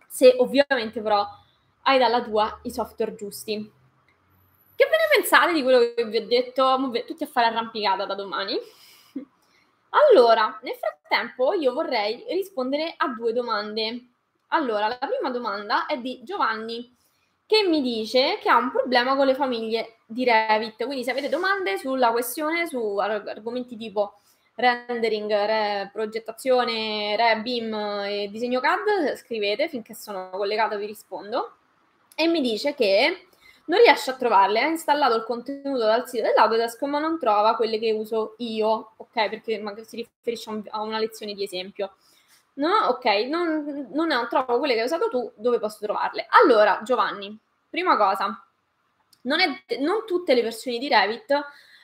se 0.07 0.35
ovviamente 0.39 1.03
però 1.03 1.27
hai 1.83 1.99
dalla 1.99 2.23
tua 2.23 2.61
i 2.63 2.71
software 2.71 3.15
giusti. 3.15 3.73
Che 4.75 4.85
ve 4.85 4.91
ne 4.91 5.21
pensate 5.21 5.53
di 5.53 5.63
quello 5.63 5.93
che 5.95 6.05
vi 6.05 6.17
ho 6.17 6.27
detto? 6.27 6.91
Tutti 7.07 7.25
a 7.25 7.27
fare 7.27 7.49
arrampicata 7.49 8.07
da 8.07 8.15
domani. 8.15 8.57
Allora, 9.91 10.59
nel 10.63 10.75
frattempo 10.75 11.53
io 11.55 11.73
vorrei 11.73 12.25
rispondere 12.29 12.95
a 12.97 13.09
due 13.09 13.33
domande 13.33 14.09
allora, 14.49 14.89
la 14.89 14.97
prima 14.97 15.31
domanda 15.31 15.87
è 15.87 15.99
di 15.99 16.23
Giovanni 16.23 16.95
che 17.45 17.67
mi 17.67 17.83
dice 17.83 18.39
che 18.41 18.49
ha 18.49 18.57
un 18.57 18.71
problema 18.71 19.15
con 19.17 19.27
le 19.27 19.35
famiglie 19.35 19.99
di 20.07 20.25
Revit. 20.25 20.85
Quindi 20.85 21.05
se 21.05 21.11
avete 21.11 21.29
domande 21.29 21.77
sulla 21.77 22.11
questione, 22.11 22.67
su 22.67 22.97
argomenti 22.97 23.77
tipo 23.77 24.21
rendering, 24.59 25.31
re, 25.31 25.90
progettazione, 25.92 27.14
re, 27.16 27.40
BIM 27.40 27.73
e 28.07 28.29
disegno 28.31 28.59
CAD, 28.59 29.14
scrivete 29.14 29.68
finché 29.68 29.94
sono 29.94 30.31
collegato 30.31 30.77
vi 30.77 30.87
rispondo. 30.87 31.55
E 32.16 32.27
mi 32.27 32.40
dice 32.40 32.75
che 32.75 33.29
non 33.66 33.79
riesce 33.79 34.11
a 34.11 34.16
trovarle, 34.16 34.61
ha 34.61 34.66
installato 34.66 35.14
il 35.14 35.23
contenuto 35.23 35.85
dal 35.85 36.09
sito 36.09 36.25
dell'Autodesk 36.25 36.83
ma 36.83 36.99
non 36.99 37.18
trova 37.18 37.55
quelle 37.55 37.79
che 37.79 37.92
uso 37.92 38.35
io, 38.38 38.94
ok? 38.97 39.29
Perché 39.29 39.59
magari 39.59 39.85
si 39.85 39.97
riferisce 39.97 40.62
a 40.71 40.83
una 40.83 40.99
lezione 40.99 41.35
di 41.35 41.44
esempio. 41.44 41.94
No, 42.55 42.87
ok, 42.88 43.05
non, 43.29 43.88
non 43.92 44.27
trovo 44.29 44.59
quelle 44.59 44.75
che 44.75 44.81
hai 44.81 44.87
usato 44.87 45.09
tu, 45.09 45.31
dove 45.37 45.61
posso 45.61 45.79
trovarle? 45.81 46.27
Allora, 46.42 46.81
Giovanni, 46.83 47.38
prima 47.71 47.97
cosa, 47.97 48.44
non, 49.23 49.38
è, 49.38 49.79
non 49.79 50.05
tutte 50.05 50.35
le 50.35 50.42
versioni 50.42 50.79
di 50.79 50.88
Revit 50.88 51.40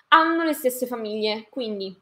hanno 0.09 0.43
le 0.43 0.53
stesse 0.53 0.87
famiglie, 0.87 1.47
quindi 1.49 1.97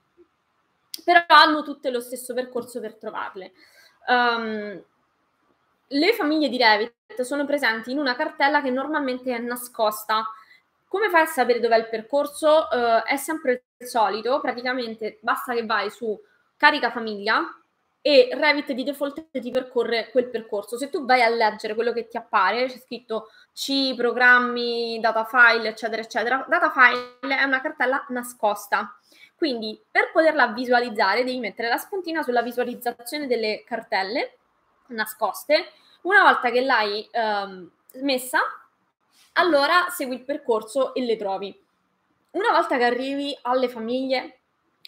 però 1.04 1.24
hanno 1.26 1.62
tutte 1.62 1.90
lo 1.90 2.00
stesso 2.00 2.34
percorso 2.34 2.80
per 2.80 2.96
trovarle. 2.96 3.52
Um, 4.06 4.82
le 5.88 6.12
famiglie 6.14 6.48
di 6.48 6.58
Revit 6.58 7.20
sono 7.22 7.44
presenti 7.44 7.90
in 7.90 7.98
una 7.98 8.16
cartella 8.16 8.62
che 8.62 8.70
normalmente 8.70 9.34
è 9.34 9.38
nascosta. 9.38 10.26
Come 10.88 11.08
fai 11.10 11.22
a 11.22 11.26
sapere 11.26 11.60
dov'è 11.60 11.76
il 11.76 11.88
percorso? 11.88 12.68
Uh, 12.70 13.02
è 13.04 13.16
sempre 13.16 13.64
il 13.78 13.86
solito, 13.86 14.40
praticamente 14.40 15.18
basta 15.20 15.54
che 15.54 15.64
vai 15.64 15.90
su 15.90 16.18
carica 16.56 16.90
famiglia, 16.90 17.56
e 18.04 18.30
Revit 18.32 18.72
di 18.72 18.82
default 18.82 19.30
ti 19.30 19.50
percorre 19.52 20.10
quel 20.10 20.28
percorso. 20.28 20.76
Se 20.76 20.90
tu 20.90 21.04
vai 21.04 21.22
a 21.22 21.28
leggere 21.28 21.74
quello 21.74 21.92
che 21.92 22.08
ti 22.08 22.16
appare, 22.16 22.66
c'è 22.66 22.78
scritto 22.78 23.28
C, 23.54 23.94
programmi, 23.94 24.98
data 25.00 25.24
file, 25.24 25.68
eccetera, 25.68 26.02
eccetera. 26.02 26.44
Data 26.48 26.70
file 26.70 27.18
è 27.20 27.44
una 27.44 27.60
cartella 27.60 28.04
nascosta. 28.08 28.98
Quindi 29.42 29.76
per 29.90 30.12
poterla 30.12 30.52
visualizzare 30.52 31.24
devi 31.24 31.40
mettere 31.40 31.66
la 31.66 31.76
spuntina 31.76 32.22
sulla 32.22 32.42
visualizzazione 32.42 33.26
delle 33.26 33.64
cartelle 33.66 34.36
nascoste. 34.90 35.72
Una 36.02 36.22
volta 36.22 36.52
che 36.52 36.60
l'hai 36.60 37.08
ehm, 37.10 37.68
messa, 37.94 38.38
allora 39.32 39.88
segui 39.88 40.14
il 40.14 40.22
percorso 40.22 40.94
e 40.94 41.04
le 41.04 41.16
trovi. 41.16 41.60
Una 42.30 42.52
volta 42.52 42.76
che 42.76 42.84
arrivi 42.84 43.36
alle 43.42 43.68
famiglie 43.68 44.38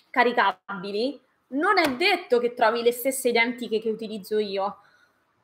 caricabili, 0.08 1.20
non 1.48 1.78
è 1.78 1.96
detto 1.96 2.38
che 2.38 2.54
trovi 2.54 2.82
le 2.82 2.92
stesse 2.92 3.30
identiche 3.30 3.80
che 3.80 3.90
utilizzo 3.90 4.38
io, 4.38 4.76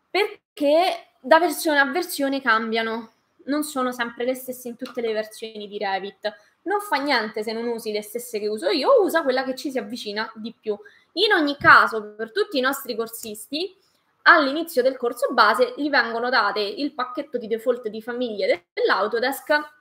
perché 0.09 1.09
da 1.19 1.41
versione 1.41 1.81
a 1.81 1.87
versione 1.87 2.41
cambiano, 2.41 3.15
non 3.47 3.65
sono 3.65 3.91
sempre 3.91 4.25
le 4.25 4.35
stesse 4.35 4.69
in 4.69 4.77
tutte 4.77 5.01
le 5.01 5.13
versioni 5.13 5.67
di 5.67 5.79
Revit. 5.79 6.33
Non 6.63 6.81
fa 6.81 6.97
niente 6.97 7.43
se 7.43 7.53
non 7.53 7.67
usi 7.67 7.93
le 7.93 8.03
stesse 8.03 8.39
che 8.39 8.49
uso 8.49 8.69
io, 8.69 9.03
usa 9.03 9.23
quella 9.23 9.45
che 9.45 9.55
ci 9.55 9.71
si 9.71 9.79
avvicina 9.79 10.31
di 10.35 10.55
più. 10.59 10.79
In 11.15 11.33
ogni 11.33 11.57
caso, 11.57 12.15
per 12.17 12.33
tutti 12.33 12.59
i 12.59 12.61
nostri 12.61 12.95
corsisti, 12.95 13.75
all'inizio 14.23 14.83
del 14.83 14.97
corso 14.97 15.33
base 15.33 15.75
gli 15.77 15.89
vengono 15.89 16.29
date 16.29 16.61
il 16.61 16.93
pacchetto 16.93 17.39
di 17.39 17.47
default 17.47 17.89
di 17.89 18.03
famiglie 18.03 18.67
dell'Autodesk 18.73 19.79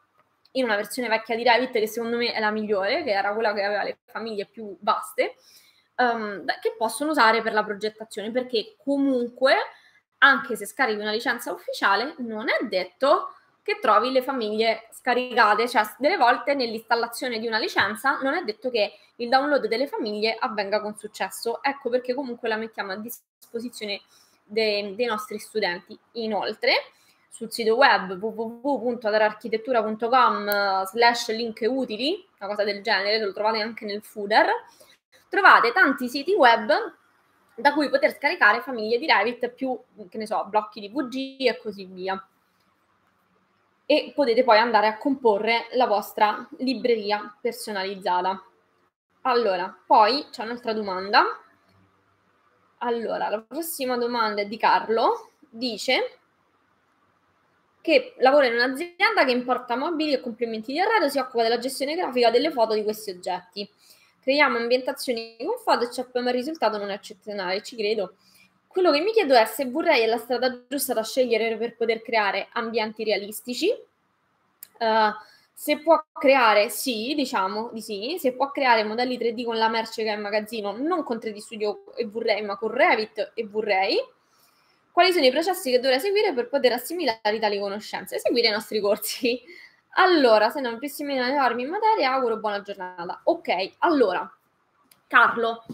in 0.53 0.63
una 0.63 0.75
versione 0.75 1.09
vecchia 1.09 1.35
di 1.35 1.43
Revit 1.43 1.71
che 1.71 1.87
secondo 1.87 2.17
me 2.17 2.31
è 2.31 2.39
la 2.39 2.51
migliore, 2.51 3.03
che 3.03 3.11
era 3.11 3.33
quella 3.33 3.53
che 3.53 3.63
aveva 3.63 3.83
le 3.83 3.99
famiglie 4.05 4.45
più 4.45 4.75
vaste, 4.79 5.35
um, 5.97 6.43
che 6.61 6.73
possono 6.77 7.11
usare 7.11 7.41
per 7.41 7.53
la 7.53 7.63
progettazione, 7.63 8.31
perché 8.31 8.75
comunque, 8.83 9.55
anche 10.19 10.55
se 10.55 10.65
scarichi 10.65 10.99
una 10.99 11.11
licenza 11.11 11.51
ufficiale, 11.51 12.15
non 12.17 12.49
è 12.49 12.65
detto 12.65 13.35
che 13.69 13.77
trovi 13.79 14.11
le 14.11 14.23
famiglie 14.23 14.89
scaricate, 14.91 15.69
cioè 15.69 15.83
delle 15.99 16.17
volte 16.17 16.55
nell'installazione 16.55 17.37
di 17.37 17.45
una 17.45 17.59
licenza 17.59 18.17
non 18.23 18.33
è 18.33 18.43
detto 18.43 18.71
che 18.71 18.93
il 19.17 19.29
download 19.29 19.67
delle 19.67 19.85
famiglie 19.85 20.35
avvenga 20.39 20.81
con 20.81 20.97
successo. 20.97 21.61
Ecco 21.61 21.91
perché 21.91 22.15
comunque 22.15 22.49
la 22.49 22.55
mettiamo 22.55 22.93
a 22.93 22.95
disposizione 22.95 24.01
dei, 24.43 24.95
dei 24.95 25.05
nostri 25.05 25.37
studenti. 25.37 25.95
Inoltre, 26.13 26.71
sul 27.29 27.51
sito 27.51 27.75
web 27.75 28.19
www.adararchitettura.com 28.19 30.85
slash 30.85 31.29
link 31.29 31.63
utili, 31.69 32.27
una 32.39 32.49
cosa 32.49 32.63
del 32.63 32.81
genere, 32.81 33.23
lo 33.23 33.33
trovate 33.33 33.61
anche 33.61 33.85
nel 33.85 34.01
footer, 34.01 34.47
trovate 35.29 35.71
tanti 35.73 36.09
siti 36.09 36.33
web 36.33 36.71
da 37.53 37.73
cui 37.73 37.87
poter 37.89 38.15
scaricare 38.15 38.61
famiglie 38.61 38.97
di 38.97 39.05
Revit 39.05 39.49
più, 39.49 39.79
che 40.09 40.17
ne 40.17 40.25
so, 40.25 40.43
blocchi 40.49 40.79
di 40.79 40.89
VG 40.89 41.45
e 41.45 41.59
così 41.61 41.85
via 41.85 42.19
e 43.91 44.11
potete 44.13 44.43
poi 44.43 44.59
andare 44.59 44.85
a 44.85 44.99
comporre 44.99 45.65
la 45.71 45.87
vostra 45.87 46.47
libreria 46.59 47.35
personalizzata. 47.41 48.39
Allora, 49.21 49.75
poi 49.83 50.27
c'è 50.29 50.43
un'altra 50.43 50.73
domanda. 50.73 51.23
Allora, 52.77 53.29
la 53.29 53.41
prossima 53.41 53.97
domanda 53.97 54.41
è 54.41 54.45
di 54.45 54.57
Carlo. 54.57 55.31
Dice 55.49 56.19
che 57.81 58.13
lavora 58.19 58.45
in 58.45 58.53
un'azienda 58.53 59.25
che 59.25 59.31
importa 59.31 59.75
mobili 59.75 60.13
e 60.13 60.19
complementi 60.19 60.71
di 60.71 60.79
arredo, 60.79 61.09
si 61.09 61.17
occupa 61.17 61.41
della 61.41 61.57
gestione 61.57 61.95
grafica 61.95 62.29
delle 62.29 62.51
foto 62.51 62.75
di 62.75 62.83
questi 62.83 63.09
oggetti. 63.09 63.67
Creiamo 64.21 64.59
ambientazioni 64.59 65.35
con 65.39 65.55
Photoshop, 65.63 66.15
ma 66.19 66.29
il 66.29 66.35
risultato 66.35 66.77
non 66.77 66.91
è 66.91 66.93
eccezionale, 66.93 67.63
ci 67.63 67.75
credo. 67.75 68.13
Quello 68.69 68.91
che 68.91 68.99
mi 69.01 69.11
chiedo 69.11 69.33
è 69.33 69.45
se 69.45 69.65
vorrei 69.65 70.03
è 70.03 70.05
la 70.05 70.17
strada 70.17 70.63
giusta 70.67 70.93
da 70.93 71.03
scegliere 71.03 71.57
per 71.57 71.75
poter 71.75 72.03
creare 72.03 72.49
ambienti 72.51 73.03
realistici. 73.03 73.67
Uh, 74.77 75.11
se 75.51 75.79
può 75.79 75.99
creare, 76.13 76.69
sì, 76.69 77.13
diciamo 77.15 77.71
di 77.73 77.81
sì, 77.81 78.17
se 78.19 78.33
può 78.33 78.51
creare 78.51 78.83
modelli 78.83 79.17
3D 79.17 79.43
con 79.43 79.57
la 79.57 79.69
merce 79.69 80.03
che 80.03 80.11
è 80.11 80.15
in 80.15 80.21
magazzino, 80.21 80.77
non 80.77 81.03
con 81.03 81.17
3D 81.17 81.37
Studio 81.37 81.95
e 81.95 82.05
vorrei, 82.05 82.43
ma 82.43 82.57
con 82.57 82.69
Revit 82.69 83.31
e 83.33 83.47
vorrei. 83.47 83.97
Quali 84.91 85.11
sono 85.13 85.25
i 85.25 85.31
processi 85.31 85.71
che 85.71 85.79
dovrei 85.79 85.99
seguire 85.99 86.31
per 86.33 86.47
poter 86.47 86.73
assimilare 86.73 87.39
tali 87.39 87.59
conoscenze? 87.59 88.19
Seguire 88.19 88.49
i 88.49 88.51
nostri 88.51 88.79
corsi. 88.79 89.41
Allora, 89.93 90.51
se 90.51 90.61
non 90.61 90.77
più 90.77 90.87
levarmi 90.99 91.63
in 91.63 91.69
materia, 91.69 92.13
auguro 92.13 92.37
buona 92.37 92.61
giornata. 92.61 93.21
Ok, 93.23 93.71
allora, 93.79 94.31
Carlo, 95.07 95.65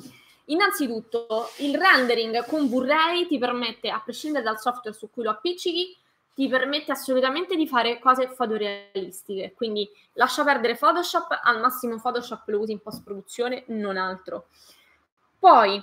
Innanzitutto, 0.46 1.50
il 1.58 1.78
rendering 1.78 2.46
con 2.46 2.70
V-Ray 2.70 3.28
ti 3.28 3.38
permette, 3.38 3.90
a 3.90 4.02
prescindere 4.02 4.44
dal 4.44 4.60
software 4.60 4.96
su 4.96 5.10
cui 5.10 5.24
lo 5.24 5.32
appiccichi, 5.32 5.96
ti 6.36 6.50
permette 6.50 6.92
assolutamente 6.92 7.56
di 7.56 7.66
fare 7.66 7.98
cose 7.98 8.28
fotorealistiche. 8.28 9.54
Quindi 9.56 9.90
lascia 10.14 10.44
perdere 10.44 10.76
Photoshop, 10.76 11.40
al 11.42 11.62
massimo 11.62 12.00
Photoshop 12.00 12.48
lo 12.50 12.60
usi 12.60 12.74
in 12.74 12.82
post-produzione, 12.82 13.64
non 13.68 13.98
altro. 13.98 14.48
Poi, 15.40 15.82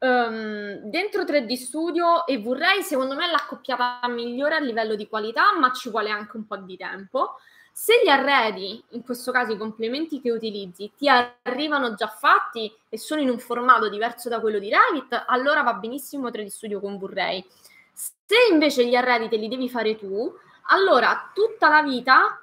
um, 0.00 0.74
dentro 0.82 1.24
3D 1.24 1.54
Studio 1.54 2.26
e 2.26 2.38
V-Ray, 2.38 2.82
secondo 2.82 3.14
me 3.14 3.26
è 3.26 3.30
l'accoppiata 3.30 4.06
migliore 4.08 4.56
a 4.56 4.60
livello 4.60 4.94
di 4.94 5.08
qualità, 5.08 5.56
ma 5.58 5.72
ci 5.72 5.88
vuole 5.88 6.10
anche 6.10 6.36
un 6.36 6.46
po' 6.46 6.58
di 6.58 6.76
tempo. 6.76 7.36
Se 7.80 8.00
gli 8.02 8.08
arredi, 8.08 8.82
in 8.90 9.04
questo 9.04 9.30
caso 9.30 9.52
i 9.52 9.56
complementi 9.56 10.20
che 10.20 10.32
utilizzi, 10.32 10.90
ti 10.96 11.08
arrivano 11.08 11.94
già 11.94 12.08
fatti 12.08 12.74
e 12.88 12.98
sono 12.98 13.20
in 13.20 13.30
un 13.30 13.38
formato 13.38 13.88
diverso 13.88 14.28
da 14.28 14.40
quello 14.40 14.58
di 14.58 14.68
Revit, 14.68 15.26
allora 15.28 15.62
va 15.62 15.74
benissimo 15.74 16.28
3D 16.28 16.48
Studio 16.48 16.80
con 16.80 16.98
V-Ray. 16.98 17.46
Se 17.92 18.34
invece 18.50 18.84
gli 18.84 18.96
arredi 18.96 19.28
te 19.28 19.36
li 19.36 19.46
devi 19.46 19.70
fare 19.70 19.96
tu, 19.96 20.28
allora 20.70 21.30
tutta 21.32 21.68
la 21.68 21.82
vita 21.82 22.42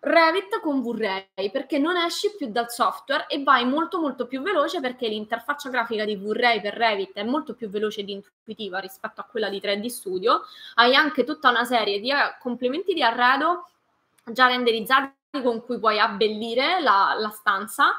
Revit 0.00 0.58
con 0.60 0.82
V-Ray 0.82 1.52
perché 1.52 1.78
non 1.78 1.96
esci 1.96 2.34
più 2.36 2.48
dal 2.50 2.72
software 2.72 3.26
e 3.28 3.40
vai 3.44 3.64
molto 3.64 4.00
molto 4.00 4.26
più 4.26 4.42
veloce 4.42 4.80
perché 4.80 5.06
l'interfaccia 5.06 5.70
grafica 5.70 6.04
di 6.04 6.16
V-Ray 6.16 6.60
per 6.60 6.74
Revit 6.74 7.12
è 7.12 7.22
molto 7.22 7.54
più 7.54 7.70
veloce 7.70 8.00
ed 8.00 8.08
intuitiva 8.08 8.80
rispetto 8.80 9.20
a 9.20 9.28
quella 9.30 9.48
di 9.48 9.60
3D 9.60 9.86
Studio. 9.86 10.42
Hai 10.74 10.96
anche 10.96 11.22
tutta 11.22 11.50
una 11.50 11.64
serie 11.64 12.00
di 12.00 12.10
eh, 12.10 12.36
complementi 12.40 12.94
di 12.94 13.02
arredo 13.02 13.68
già 14.32 14.46
renderizzati 14.46 15.12
con 15.42 15.64
cui 15.64 15.78
puoi 15.78 15.98
abbellire 15.98 16.80
la, 16.80 17.14
la 17.18 17.30
stanza, 17.30 17.92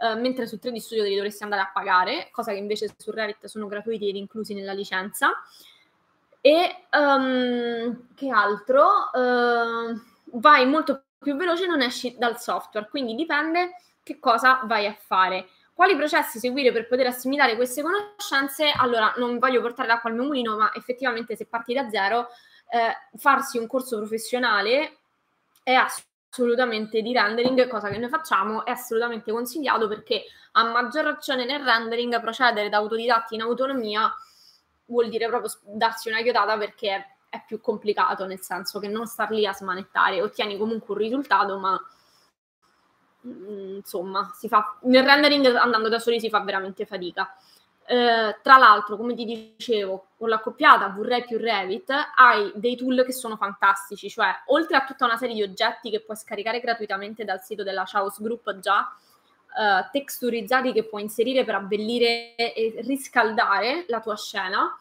eh, 0.00 0.14
mentre 0.14 0.46
su 0.46 0.58
3D 0.60 0.76
Studio 0.76 1.04
li 1.04 1.14
dovresti 1.14 1.42
andare 1.42 1.62
a 1.62 1.70
pagare, 1.72 2.28
cosa 2.30 2.52
che 2.52 2.58
invece 2.58 2.94
su 2.96 3.10
Revit 3.10 3.46
sono 3.46 3.66
gratuiti 3.66 4.08
ed 4.08 4.16
inclusi 4.16 4.54
nella 4.54 4.72
licenza. 4.72 5.32
E 6.40 6.86
um, 6.92 8.06
che 8.14 8.30
altro? 8.30 9.10
Uh, 9.12 10.00
vai 10.38 10.66
molto 10.66 11.02
più 11.18 11.36
veloce 11.36 11.66
non 11.66 11.82
esci 11.82 12.16
dal 12.16 12.40
software, 12.40 12.88
quindi 12.88 13.14
dipende 13.14 13.74
che 14.02 14.18
cosa 14.18 14.60
vai 14.64 14.86
a 14.86 14.96
fare. 14.98 15.48
Quali 15.74 15.96
processi 15.96 16.38
seguire 16.38 16.72
per 16.72 16.88
poter 16.88 17.06
assimilare 17.06 17.56
queste 17.56 17.82
conoscenze? 17.82 18.72
Allora, 18.74 19.12
non 19.16 19.38
voglio 19.38 19.60
portare 19.60 19.88
l'acqua 19.88 20.10
al 20.10 20.16
mio 20.16 20.26
mulino, 20.26 20.56
ma 20.56 20.72
effettivamente 20.74 21.36
se 21.36 21.46
parti 21.46 21.74
da 21.74 21.88
zero, 21.88 22.28
eh, 22.70 23.18
farsi 23.18 23.58
un 23.58 23.66
corso 23.66 23.96
professionale 23.98 24.98
è 25.68 25.74
assolutamente 25.74 27.02
di 27.02 27.12
rendering, 27.12 27.68
cosa 27.68 27.90
che 27.90 27.98
noi 27.98 28.08
facciamo, 28.08 28.64
è 28.64 28.70
assolutamente 28.70 29.30
consigliato 29.30 29.86
perché 29.86 30.24
a 30.52 30.64
maggior 30.64 31.04
ragione 31.04 31.44
nel 31.44 31.62
rendering 31.62 32.18
procedere 32.22 32.70
da 32.70 32.78
autodidatti 32.78 33.34
in 33.34 33.42
autonomia 33.42 34.10
vuol 34.86 35.10
dire 35.10 35.26
proprio 35.28 35.52
darsi 35.64 36.08
una 36.08 36.22
chiodata 36.22 36.56
perché 36.56 37.16
è, 37.28 37.42
più 37.46 37.60
complicato, 37.60 38.24
nel 38.24 38.40
senso 38.40 38.78
che 38.78 38.88
non 38.88 39.06
star 39.06 39.30
lì 39.30 39.44
a 39.44 39.52
smanettare, 39.52 40.22
ottieni 40.22 40.56
comunque 40.56 40.94
un 40.94 41.00
risultato, 41.00 41.58
ma 41.58 41.78
mm, 43.26 43.76
insomma, 43.76 44.32
si 44.34 44.48
fa, 44.48 44.78
nel 44.84 45.04
rendering 45.04 45.54
andando 45.54 45.90
da 45.90 45.98
soli 45.98 46.18
si 46.18 46.30
fa 46.30 46.40
veramente 46.40 46.86
fatica. 46.86 47.36
Eh, 47.90 48.36
tra 48.42 48.58
l'altro, 48.58 48.98
come 48.98 49.14
ti 49.14 49.24
dicevo, 49.24 50.08
con 50.18 50.28
l'accoppiata 50.28 50.88
vorrei 50.88 51.24
più 51.24 51.38
Revit 51.38 51.90
hai 52.16 52.52
dei 52.54 52.76
tool 52.76 53.02
che 53.02 53.14
sono 53.14 53.36
fantastici, 53.36 54.10
cioè 54.10 54.28
oltre 54.48 54.76
a 54.76 54.84
tutta 54.84 55.06
una 55.06 55.16
serie 55.16 55.34
di 55.34 55.42
oggetti 55.42 55.88
che 55.88 56.02
puoi 56.02 56.18
scaricare 56.18 56.60
gratuitamente 56.60 57.24
dal 57.24 57.40
sito 57.40 57.62
della 57.62 57.84
Chaos 57.86 58.20
Group 58.20 58.58
già 58.58 58.94
eh, 59.58 59.88
texturizzati 59.90 60.74
che 60.74 60.84
puoi 60.84 61.00
inserire 61.00 61.44
per 61.44 61.54
abbellire 61.54 62.34
e 62.36 62.74
riscaldare 62.84 63.86
la 63.88 64.00
tua 64.00 64.16
scena, 64.16 64.76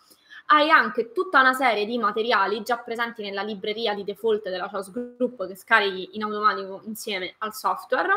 hai 0.47 0.69
anche 0.69 1.13
tutta 1.13 1.39
una 1.39 1.53
serie 1.53 1.85
di 1.85 1.97
materiali 1.97 2.61
già 2.61 2.77
presenti 2.77 3.21
nella 3.21 3.41
libreria 3.41 3.93
di 3.93 4.03
default 4.03 4.49
della 4.49 4.67
Chaos 4.67 4.91
Group 4.91 5.47
che 5.47 5.55
scarichi 5.55 6.09
in 6.17 6.23
automatico 6.23 6.81
insieme 6.83 7.35
al 7.37 7.53
software, 7.53 8.09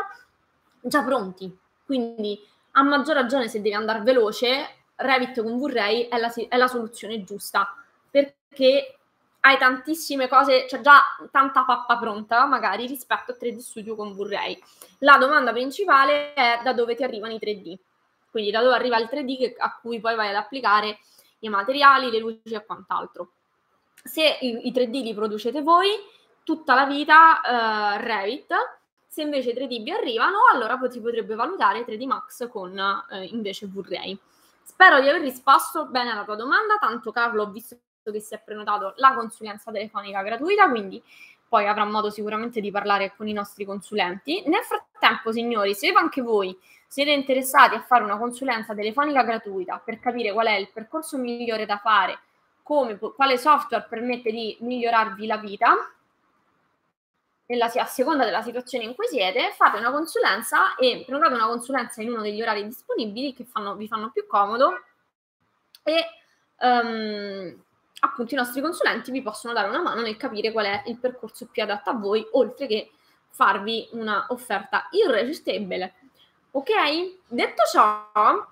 già 0.81 1.01
pronti. 1.01 1.57
Quindi 1.85 2.37
a 2.71 2.83
maggior 2.83 3.15
ragione 3.15 3.47
se 3.47 3.61
devi 3.61 3.73
andare 3.73 4.01
veloce, 4.01 4.79
Revit 5.01 5.41
con 5.41 5.59
V-Ray 5.59 6.07
è 6.07 6.17
la, 6.17 6.33
è 6.33 6.57
la 6.57 6.67
soluzione 6.67 7.23
giusta 7.23 7.75
perché 8.09 8.97
hai 9.41 9.57
tantissime 9.57 10.27
cose, 10.27 10.65
c'è 10.65 10.81
già 10.81 11.01
tanta 11.31 11.63
pappa 11.63 11.97
pronta 11.97 12.45
magari 12.45 12.85
rispetto 12.85 13.31
a 13.31 13.35
3D 13.39 13.57
Studio 13.57 13.95
con 13.95 14.13
V-Ray. 14.13 14.61
La 14.99 15.17
domanda 15.17 15.51
principale 15.51 16.33
è 16.33 16.59
da 16.63 16.73
dove 16.73 16.95
ti 16.95 17.03
arrivano 17.03 17.33
i 17.33 17.39
3D, 17.41 17.75
quindi 18.29 18.51
da 18.51 18.61
dove 18.61 18.75
arriva 18.75 18.99
il 18.99 19.09
3D 19.11 19.37
che, 19.37 19.55
a 19.57 19.77
cui 19.81 19.99
poi 19.99 20.15
vai 20.15 20.29
ad 20.29 20.35
applicare 20.35 20.99
i 21.39 21.49
materiali, 21.49 22.11
le 22.11 22.19
luci 22.19 22.53
e 22.53 22.63
quant'altro. 22.63 23.31
Se 24.03 24.37
i, 24.41 24.67
i 24.67 24.71
3D 24.71 25.01
li 25.01 25.13
producete 25.13 25.61
voi, 25.61 25.89
tutta 26.43 26.75
la 26.75 26.85
vita 26.85 27.41
uh, 27.43 27.99
Revit, 27.99 28.53
se 29.07 29.23
invece 29.23 29.51
i 29.51 29.55
3D 29.55 29.83
vi 29.83 29.91
arrivano, 29.91 30.37
allora 30.51 30.79
si 30.89 31.01
potrebbe 31.01 31.33
valutare 31.33 31.83
3D 31.83 32.05
Max 32.05 32.47
con 32.47 32.77
uh, 32.77 33.15
invece 33.31 33.65
V-Ray. 33.65 34.17
Spero 34.71 35.01
di 35.01 35.09
aver 35.09 35.21
risposto 35.21 35.87
bene 35.87 36.11
alla 36.11 36.23
tua 36.23 36.35
domanda, 36.35 36.77
tanto 36.79 37.11
Carlo 37.11 37.43
ho 37.43 37.51
visto 37.51 37.77
che 38.03 38.21
si 38.21 38.33
è 38.33 38.39
prenotato 38.39 38.93
la 38.95 39.13
consulenza 39.13 39.69
telefonica 39.69 40.23
gratuita, 40.23 40.69
quindi 40.69 41.03
poi 41.47 41.67
avrà 41.67 41.83
modo 41.83 42.09
sicuramente 42.09 42.61
di 42.61 42.71
parlare 42.71 43.13
con 43.17 43.27
i 43.27 43.33
nostri 43.33 43.65
consulenti. 43.65 44.41
Nel 44.47 44.63
frattempo, 44.63 45.33
signori, 45.33 45.75
se 45.75 45.91
anche 45.91 46.21
voi 46.21 46.57
siete 46.87 47.11
interessati 47.11 47.75
a 47.75 47.81
fare 47.81 48.05
una 48.05 48.17
consulenza 48.17 48.73
telefonica 48.73 49.23
gratuita 49.23 49.81
per 49.83 49.99
capire 49.99 50.31
qual 50.31 50.47
è 50.47 50.55
il 50.55 50.69
percorso 50.71 51.17
migliore 51.17 51.65
da 51.65 51.77
fare, 51.77 52.17
come, 52.63 52.97
quale 52.97 53.37
software 53.37 53.85
permette 53.89 54.31
di 54.31 54.57
migliorarvi 54.61 55.25
la 55.27 55.37
vita, 55.37 55.75
nella, 57.51 57.65
a 57.65 57.85
seconda 57.85 58.23
della 58.23 58.41
situazione 58.41 58.85
in 58.85 58.95
cui 58.95 59.07
siete, 59.07 59.51
fate 59.55 59.77
una 59.77 59.91
consulenza 59.91 60.75
e 60.75 61.03
prenotate 61.05 61.33
una 61.33 61.47
consulenza 61.47 62.01
in 62.01 62.09
uno 62.09 62.21
degli 62.21 62.41
orari 62.41 62.65
disponibili 62.65 63.33
che 63.33 63.43
fanno, 63.43 63.75
vi 63.75 63.87
fanno 63.87 64.09
più 64.09 64.25
comodo 64.25 64.81
e 65.83 66.05
um, 66.61 67.61
appunto 67.99 68.33
i 68.33 68.37
nostri 68.37 68.61
consulenti 68.61 69.11
vi 69.11 69.21
possono 69.21 69.53
dare 69.53 69.67
una 69.67 69.81
mano 69.81 70.01
nel 70.01 70.15
capire 70.15 70.53
qual 70.53 70.65
è 70.65 70.83
il 70.85 70.97
percorso 70.97 71.47
più 71.51 71.61
adatto 71.61 71.89
a 71.89 71.93
voi, 71.93 72.25
oltre 72.31 72.67
che 72.67 72.91
farvi 73.29 73.89
una 73.91 74.27
offerta 74.29 74.87
irresistibile. 74.91 75.95
Ok? 76.51 76.69
Detto 77.27 77.63
ciò, 77.69 78.47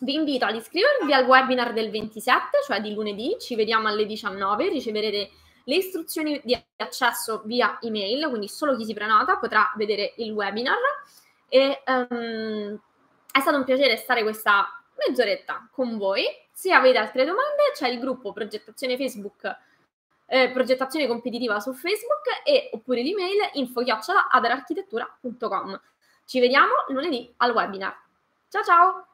vi 0.00 0.14
invito 0.14 0.44
ad 0.44 0.56
iscrivervi 0.56 1.12
al 1.12 1.24
webinar 1.24 1.72
del 1.72 1.90
27, 1.90 2.58
cioè 2.66 2.80
di 2.80 2.92
lunedì, 2.92 3.36
ci 3.38 3.54
vediamo 3.54 3.86
alle 3.86 4.06
19, 4.06 4.70
riceverete 4.70 5.30
le 5.64 5.76
istruzioni 5.76 6.40
di 6.44 6.56
accesso 6.76 7.42
via 7.44 7.78
email, 7.80 8.28
quindi 8.28 8.48
solo 8.48 8.76
chi 8.76 8.84
si 8.84 8.94
prenota 8.94 9.38
potrà 9.38 9.72
vedere 9.76 10.12
il 10.16 10.32
webinar. 10.32 10.78
E 11.48 11.82
um, 11.86 12.78
è 13.30 13.40
stato 13.40 13.56
un 13.56 13.64
piacere 13.64 13.96
stare 13.96 14.22
questa 14.22 14.68
mezz'oretta 14.96 15.68
con 15.70 15.96
voi. 15.98 16.24
Se 16.52 16.72
avete 16.72 16.98
altre 16.98 17.24
domande, 17.24 17.72
c'è 17.74 17.88
il 17.88 17.98
gruppo 17.98 18.32
progettazione 18.32 18.96
Facebook, 18.96 19.56
eh, 20.26 20.50
progettazione 20.50 21.06
competitiva 21.06 21.60
su 21.60 21.72
Facebook 21.72 22.42
e 22.44 22.70
oppure 22.72 23.02
l'email 23.02 23.50
info-adararchitettura.com. 23.54 25.80
Ci 26.24 26.40
vediamo 26.40 26.72
lunedì 26.88 27.32
al 27.38 27.52
webinar. 27.52 27.96
Ciao 28.48 28.62
ciao! 28.62 29.13